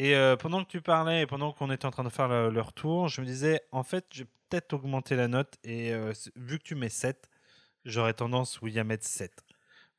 [0.00, 3.08] Et pendant que tu parlais et pendant qu'on était en train de faire le, retour,
[3.08, 5.54] je me disais, en fait, je vais peut-être augmenter la note.
[5.64, 5.92] Et
[6.36, 7.28] vu que tu mets 7,
[7.84, 9.32] j'aurais tendance, oui, à mettre 7.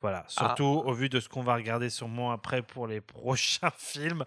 [0.01, 4.23] Voilà, surtout au vu de ce qu'on va regarder sûrement après pour les prochains films.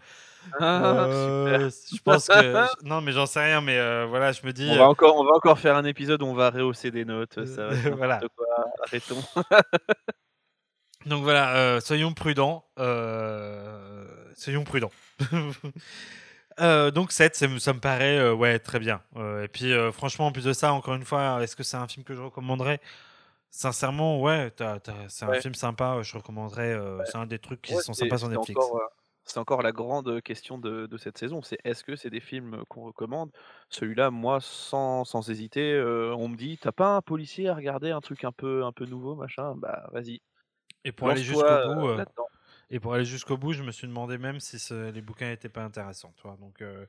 [0.61, 4.53] Ah, Euh, je pense que non, mais j'en sais rien, mais euh, voilà, je me
[4.53, 4.69] dis.
[4.71, 7.43] On va, encore, on va encore faire un épisode où on va rehausser des notes.
[7.47, 8.21] Ça va être Euh, voilà.
[8.37, 8.47] quoi.
[8.87, 9.23] Arrêtons.
[11.07, 12.67] Donc voilà, euh, soyons prudents.
[12.79, 14.05] euh,
[14.37, 14.93] soyons prudents.
[16.61, 19.03] Euh, donc 7, ça me, paraît euh, ouais, très bien.
[19.17, 21.89] Euh, et puis franchement, en plus de ça, encore une fois, est-ce que c'est un
[21.89, 22.81] film que je recommanderais?
[23.51, 24.53] Sincèrement, ouais,
[25.09, 25.37] c'est un Ouais.
[25.37, 26.79] film sympa, je recommanderais.
[27.05, 28.73] C'est un des trucs qui Ouais, sont sympas sur Netflix.
[29.25, 31.43] C'est encore la grande question de, de cette saison.
[31.43, 33.31] C'est est-ce que c'est des films qu'on recommande?
[33.71, 38.01] Celui-là, moi, sans, sans hésiter, on me dit t'as pas un policier à regarder, un
[38.01, 39.55] truc un peu, un peu nouveau, machin?
[39.57, 40.21] Bah vas-y.
[40.85, 41.89] Et pour aller jusqu'au bout.
[42.73, 45.49] Et pour aller jusqu'au bout, je me suis demandé même si ce- les bouquins n'étaient
[45.51, 46.13] pas intéressants.
[46.17, 46.37] Tu vois.
[46.41, 46.87] Donc, euh,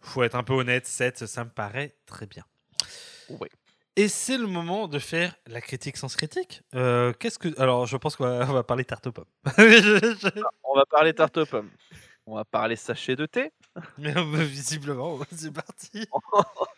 [0.00, 0.86] faut être un peu honnête.
[0.86, 2.44] 7, ça me paraît très bien.
[3.28, 3.50] Ouais.
[3.96, 6.62] Et c'est le moment de faire la critique sans critique.
[6.74, 9.24] Euh, Qu'est-ce que alors je pense qu'on va, parler tarte aux pommes.
[10.64, 11.70] On va parler tarte aux pommes.
[12.26, 13.52] On va parler sachet de thé.
[13.98, 14.12] Mais
[14.44, 16.08] visiblement, c'est parti.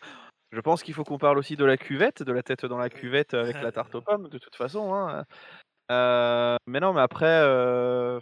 [0.51, 2.89] Je pense qu'il faut qu'on parle aussi de la cuvette, de la tête dans la
[2.89, 4.93] cuvette avec la tarte aux pommes, de toute façon.
[4.93, 5.25] hein.
[5.91, 7.25] Euh, mais non, mais après.
[7.27, 8.19] euh,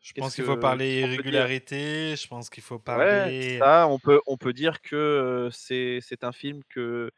[0.00, 2.16] Je pense qu'il faut parler irrégularité.
[2.16, 3.58] Je pense qu'il faut Ouais, parler.
[3.58, 7.10] ça, on peut, on peut dire que euh, c'est c'est un film que,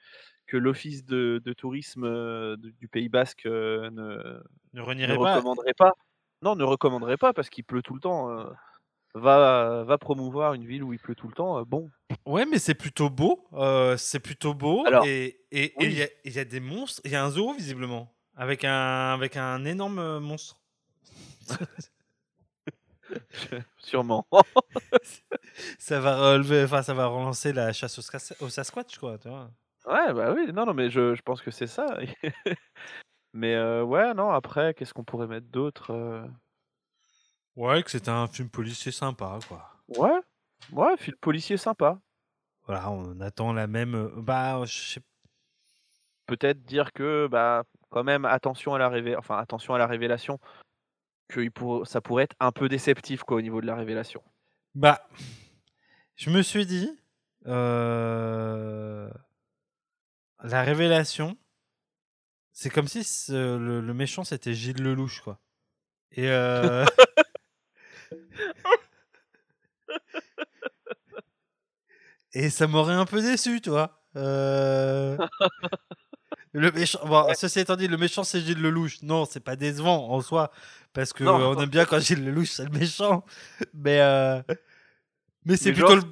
[0.46, 3.90] que l'Office de, de tourisme du Pays Basque ne,
[4.72, 5.36] ne ne pas.
[5.36, 5.92] recommanderait pas.
[6.42, 8.28] Non, ne recommanderait pas parce qu'il pleut tout le temps.
[9.14, 11.62] va, va promouvoir une ville où il pleut tout le temps.
[11.64, 11.90] bon,
[12.26, 13.46] Ouais, mais c'est plutôt beau.
[13.54, 14.84] euh, c'est plutôt beau.
[14.86, 15.86] Alors, et oui.
[16.24, 17.00] il y, y a des monstres.
[17.04, 18.13] Il y a un zoo, visiblement.
[18.36, 20.60] Avec un, avec un énorme euh, monstre.
[23.78, 24.26] sûrement.
[25.78, 29.18] ça va relever, enfin, ça va relancer la chasse au, au Sasquatch, quoi.
[29.18, 29.50] Tu vois.
[29.86, 31.98] Ouais, bah oui, non, non, mais je, je pense que c'est ça.
[33.32, 36.26] mais euh, ouais, non, après, qu'est-ce qu'on pourrait mettre d'autre euh?
[37.56, 39.70] Ouais, que c'était un film policier sympa, quoi.
[39.96, 40.20] Ouais,
[40.72, 42.00] ouais, film policier sympa.
[42.66, 44.10] Voilà, on attend la même.
[44.16, 45.00] Bah, je sais
[46.26, 47.64] Peut-être dire que, bah,
[47.94, 49.14] quand même, attention à la révé...
[49.14, 50.40] enfin, attention à la révélation,
[51.28, 51.86] que il pour...
[51.86, 54.20] ça pourrait être un peu déceptif, quoi, au niveau de la révélation.
[54.74, 55.06] Bah,
[56.16, 56.90] je me suis dit,
[57.46, 59.08] euh,
[60.42, 61.38] la révélation,
[62.52, 65.38] c'est comme si ce- le, le méchant c'était Gilles Lelouch, quoi.
[66.10, 66.84] Et euh,
[72.32, 74.02] et ça m'aurait un peu déçu, toi.
[74.16, 75.16] Euh,
[76.54, 79.02] Le méchant, bon, ceci étant dit, le méchant c'est Gilles Lelouch.
[79.02, 80.50] Non, c'est pas décevant en soi,
[80.92, 81.34] parce que Non.
[81.34, 83.24] on aime bien quand Gilles Lelouch c'est le méchant.
[83.74, 84.40] Mais euh,
[85.44, 86.02] mais c'est plutôt genre, le...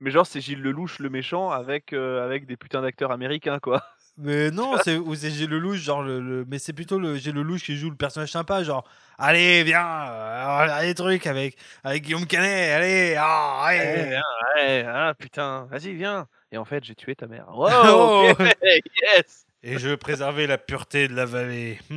[0.00, 3.84] Mais genre, c'est Gilles Lelouch, le méchant, avec, euh, avec des putins d'acteurs américains, quoi.
[4.20, 7.34] Mais non, c'est ou c'est Gilles Lelouch, genre le, le- mais c'est plutôt le Gilles
[7.34, 8.84] Lelouch qui joue le personnage sympa, genre
[9.18, 14.08] allez viens, euh, on des trucs avec avec Guillaume Canet, allez, ah, Ouais, allez.
[14.10, 14.22] viens,
[14.56, 16.28] ouais, ah, putain, vas-y, viens.
[16.52, 17.46] Et en fait, j'ai tué ta mère.
[17.50, 18.28] Wow, Oh.
[18.30, 18.56] ok,
[19.02, 21.78] yes Et je veux préserver la pureté de la vallée.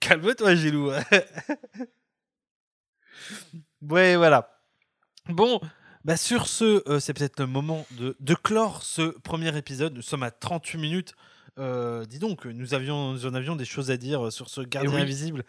[0.00, 0.92] Calme-toi, Gilou.
[3.82, 4.48] ouais, voilà.
[5.28, 5.60] Bon,
[6.04, 9.94] bah sur ce, euh, c'est peut-être le moment de, de clore ce premier épisode.
[9.94, 11.14] Nous sommes à 38 minutes.
[11.58, 14.94] Euh, dis donc, nous, avions, nous en avions des choses à dire sur ce gardien
[14.94, 15.02] oui.
[15.02, 15.44] invisible.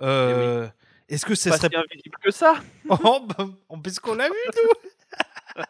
[0.00, 0.68] Euh,
[1.08, 2.54] Est-ce que ce Pas serait si invisible que ça.
[2.88, 3.48] Oh, bah,
[3.82, 5.64] puisqu'on l'a vu, nous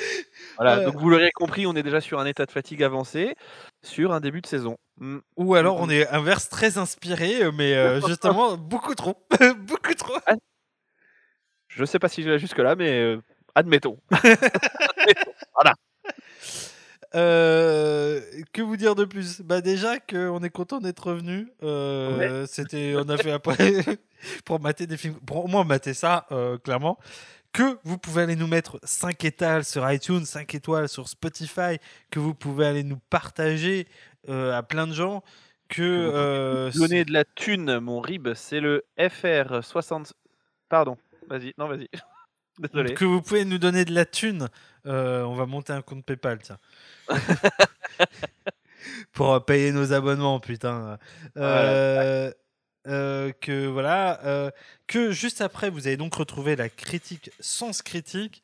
[0.56, 3.34] Voilà, donc vous l'aurez compris, on est déjà sur un état de fatigue avancé,
[3.82, 4.76] sur un début de saison.
[4.98, 5.18] Mm.
[5.36, 9.16] Ou alors on est inverse très inspiré, mais euh, justement beaucoup trop.
[9.58, 10.18] beaucoup trop.
[11.76, 13.20] Je sais pas si je vais jusque là, mais euh,
[13.54, 13.98] admettons.
[17.14, 18.20] Euh,
[18.52, 19.40] que vous dire de plus?
[19.40, 21.48] Bah déjà qu'on est content d'être revenu.
[21.62, 23.72] Euh, C'était, on a fait après
[24.44, 26.98] pour mater des films, pour au moins mater ça euh, clairement.
[27.52, 31.78] Que vous pouvez aller nous mettre 5 étoiles sur iTunes, 5 étoiles sur Spotify,
[32.10, 33.86] que vous pouvez aller nous partager
[34.28, 35.22] à plein de gens.
[35.68, 40.12] Que Donner de la thune, mon rib, c'est le FR60.
[40.68, 40.98] Pardon,
[41.28, 41.88] vas-y, non, vas-y.
[42.58, 42.94] Désolé.
[42.94, 44.48] que vous pouvez nous donner de la thune.
[44.86, 46.58] Euh, on va monter un compte PayPal, tiens.
[49.12, 50.98] Pour euh, payer nos abonnements, putain.
[51.36, 52.32] Euh,
[52.86, 54.52] euh, que voilà.
[54.86, 58.42] que juste après, vous avez donc retrouvé la critique sans critique.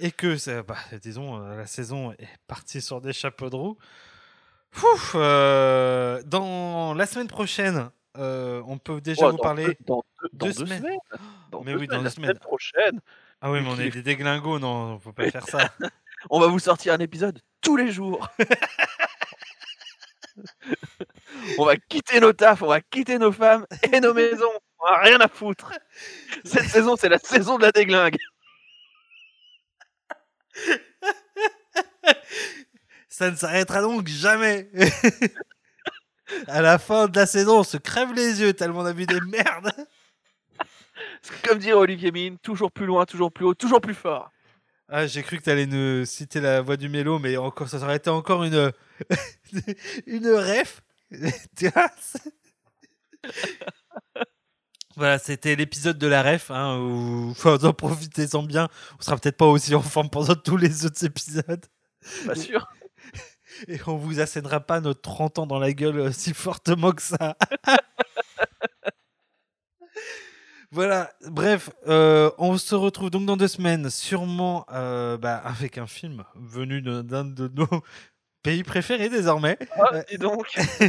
[0.00, 3.78] Et que, bah, disons, la saison est partie sur des chapeaux de roue.
[4.82, 9.66] Ouf, euh, dans la semaine prochaine, euh, on peut déjà Oh, vous dans parler.
[9.66, 10.82] deux- dans deux, dans deux deux semaines.
[10.82, 10.98] semaines.
[11.50, 12.38] Dans Mais deux oui, dans deux la semaines.
[12.38, 13.00] prochaine.
[13.40, 15.70] Ah oui, mais on est- des déglingos, non, on peut pas faire ça.
[16.30, 18.28] On va vous sortir un épisode tous les jours.
[21.58, 24.50] on va quitter nos tafs, on va quitter nos femmes et nos maisons.
[24.80, 25.70] On a rien à foutre.
[26.44, 28.16] Cette saison, c'est la saison de la déglingue.
[33.08, 34.70] Ça ne s'arrêtera donc jamais.
[36.46, 39.06] à la fin de la saison, on se crève les yeux tellement on a vu
[39.06, 39.72] des merdes.
[41.46, 44.30] Comme dit Olivier Mine, toujours plus loin, toujours plus haut, toujours plus fort.
[44.88, 47.78] Ah, j'ai cru que tu allais nous citer la voix du mélo, mais encore, ça
[47.78, 48.70] aurait été encore une,
[50.06, 50.82] une ref.
[54.96, 56.50] voilà, c'était l'épisode de la ref.
[56.50, 58.68] Hein, où, enfin, en profitez-en bien.
[58.98, 61.64] On sera peut-être pas aussi en forme pendant tous les autres épisodes.
[62.26, 62.68] Pas sûr.
[63.68, 67.36] Et on vous assénera pas notre 30 ans dans la gueule si fortement que ça.
[70.74, 75.86] Voilà, bref, euh, on se retrouve donc dans deux semaines, sûrement euh, bah, avec un
[75.86, 77.68] film venu d'un de nos
[78.42, 79.56] pays préférés désormais.
[79.76, 80.46] Ah, et donc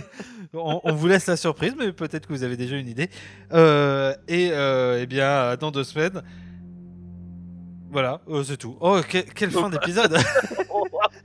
[0.55, 3.11] on, vous laisse la surprise, mais peut-être que vous avez déjà une idée.
[3.53, 6.23] Euh, et eh bien, dans deux semaines,
[7.91, 8.77] voilà, c'est tout.
[8.81, 10.17] Oh, quelle fin d'épisode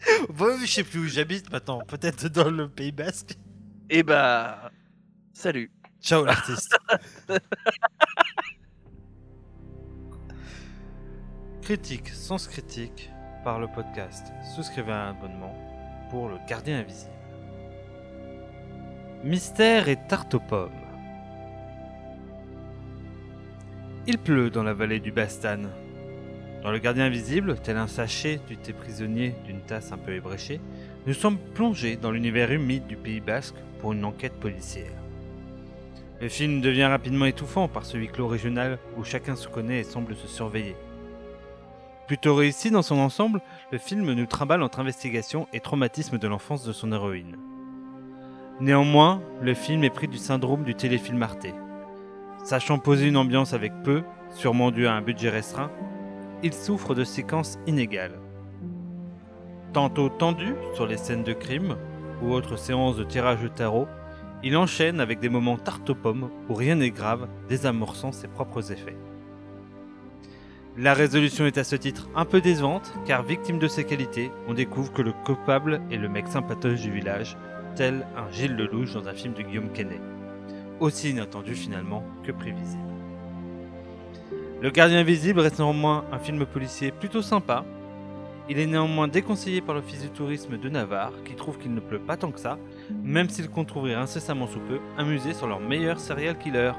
[0.30, 3.36] bon, Je sais plus où j'habite maintenant, peut-être dans le Pays Basque.
[3.88, 4.70] Eh bah,
[5.32, 5.70] salut.
[6.00, 6.78] Ciao l'artiste.
[11.62, 13.10] critique, sens critique,
[13.44, 14.32] par le podcast.
[14.54, 15.54] Souscrivez à un abonnement
[16.10, 17.12] pour le gardien invisible.
[19.22, 20.72] Mystère et tarte aux pommes.
[24.06, 25.62] Il pleut dans la vallée du Bastan.
[26.62, 30.60] Dans le gardien invisible, tel un sachet du thé prisonnier d'une tasse un peu ébréchée,
[31.06, 34.92] nous sommes plongés dans l'univers humide du Pays Basque pour une enquête policière.
[36.20, 39.84] Le film devient rapidement étouffant par ce huis clos régional où chacun se connaît et
[39.84, 40.76] semble se surveiller.
[42.06, 43.40] Plutôt réussi dans son ensemble,
[43.72, 47.38] le film nous trimballe entre investigation et traumatisme de l'enfance de son héroïne.
[48.60, 51.46] Néanmoins, le film est pris du syndrome du téléfilm Arte.
[52.44, 54.02] Sachant poser une ambiance avec peu,
[54.34, 55.70] sûrement dû à un budget restreint,
[56.42, 58.18] il souffre de séquences inégales.
[59.72, 61.76] Tantôt tendu sur les scènes de crime
[62.22, 63.86] ou autres séances de tirage de tarot,
[64.42, 68.72] il enchaîne avec des moments tarte aux pommes où rien n'est grave, désamorçant ses propres
[68.72, 68.96] effets.
[70.76, 74.54] La résolution est à ce titre un peu décevante, car victime de ses qualités, on
[74.54, 77.36] découvre que le coupable est le mec sympatoche du village,
[77.76, 80.00] tel un Gilles Lelouch dans un film de Guillaume Canet.
[80.78, 82.89] Aussi inattendu finalement que prévisible.
[84.62, 87.64] Le Gardien Invisible reste néanmoins un film policier plutôt sympa.
[88.46, 91.98] Il est néanmoins déconseillé par l'Office du tourisme de Navarre, qui trouve qu'il ne pleut
[91.98, 92.58] pas tant que ça,
[93.02, 96.72] même s'ils comptent ouvrir incessamment sous peu un musée sur leur meilleur serial killer.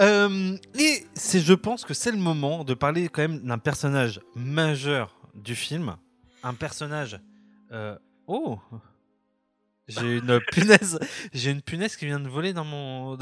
[0.00, 4.20] Euh, et c'est, je pense que c'est le moment de parler quand même d'un personnage
[4.34, 5.96] majeur du film.
[6.42, 7.20] Un personnage.
[7.72, 8.58] Euh, oh
[9.88, 10.98] J'ai une punaise.
[11.32, 13.18] J'ai une punaise qui vient de voler dans mon.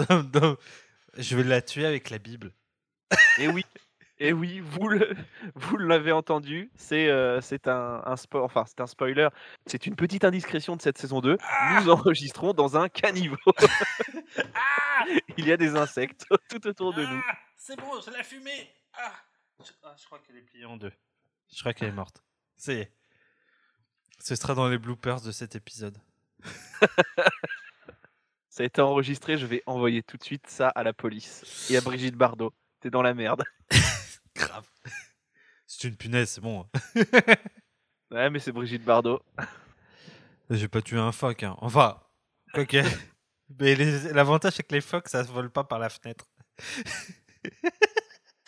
[1.18, 2.52] Je vais la tuer avec la Bible.
[3.38, 3.64] Et oui.
[4.24, 5.16] Et oui, vous le,
[5.56, 9.28] vous l'avez entendu, c'est euh, c'est un, un, enfin, c'est un spoiler,
[9.66, 11.36] c'est une petite indiscrétion de cette saison 2.
[11.74, 13.36] Nous enregistrons dans un caniveau.
[14.54, 15.04] Ah
[15.36, 17.20] Il y a des insectes tout autour de nous.
[17.28, 18.72] Ah, c'est bon, je l'ai fumé.
[18.94, 19.12] Ah,
[19.58, 20.92] je, je, crois qu'elle est pliée en deux.
[21.52, 22.22] Je crois qu'elle est morte.
[22.56, 22.92] C'est.
[24.20, 25.98] Ce sera dans les bloopers de cet épisode.
[28.48, 31.76] ça a été enregistré, je vais envoyer tout de suite ça à la police et
[31.76, 32.54] à Brigitte Bardot.
[32.80, 33.42] T'es dans la merde.
[34.47, 34.66] Grave.
[35.66, 36.66] C'est une punaise, c'est bon.
[38.11, 39.22] ouais, mais c'est Brigitte Bardot.
[40.51, 41.45] J'ai pas tué un phoque.
[41.45, 41.57] Hein.
[41.62, 41.99] Enfin,
[42.55, 42.76] ok.
[43.59, 43.74] mais
[44.12, 46.26] l'avantage, c'est que les phoques, ça se vole pas par la fenêtre.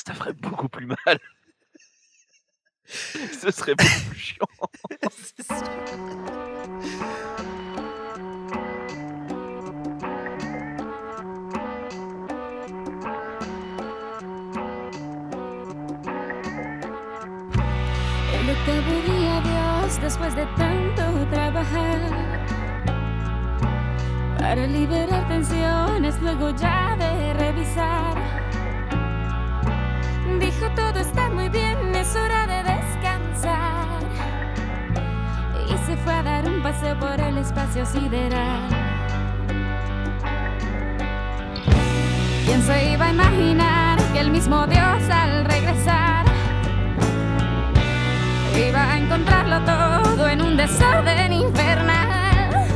[0.07, 1.18] ça ferait beaucoup plus mal.
[2.86, 4.47] Ce serait beaucoup plus chiant.
[20.05, 21.98] Después de tanto trabajar
[24.38, 28.14] para liberar tensiones, luego ya de revisar.
[30.38, 34.02] Dijo todo está muy bien, es hora de descansar.
[35.70, 38.68] Y se fue a dar un paseo por el espacio sideral.
[42.44, 46.24] ¿Quién se iba a imaginar que el mismo Dios al regresar
[48.57, 49.73] iba a encontrarlo todo
[50.57, 52.66] desorden infernal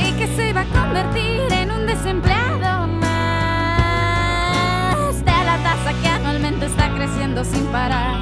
[0.00, 3.18] y que se iba a convertir en un desempleado más
[5.24, 8.16] de la tasa que anualmente está creciendo sin parar.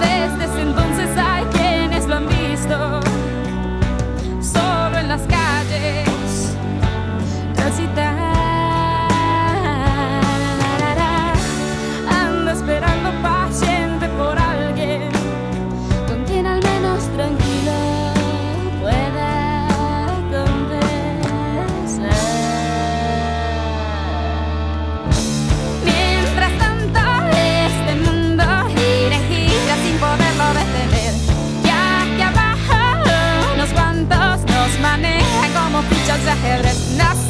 [0.00, 3.00] Desde ese entonces hay quienes lo han visto
[4.40, 6.56] solo en las calles
[7.54, 8.21] transitar.
[36.24, 37.21] za herres nas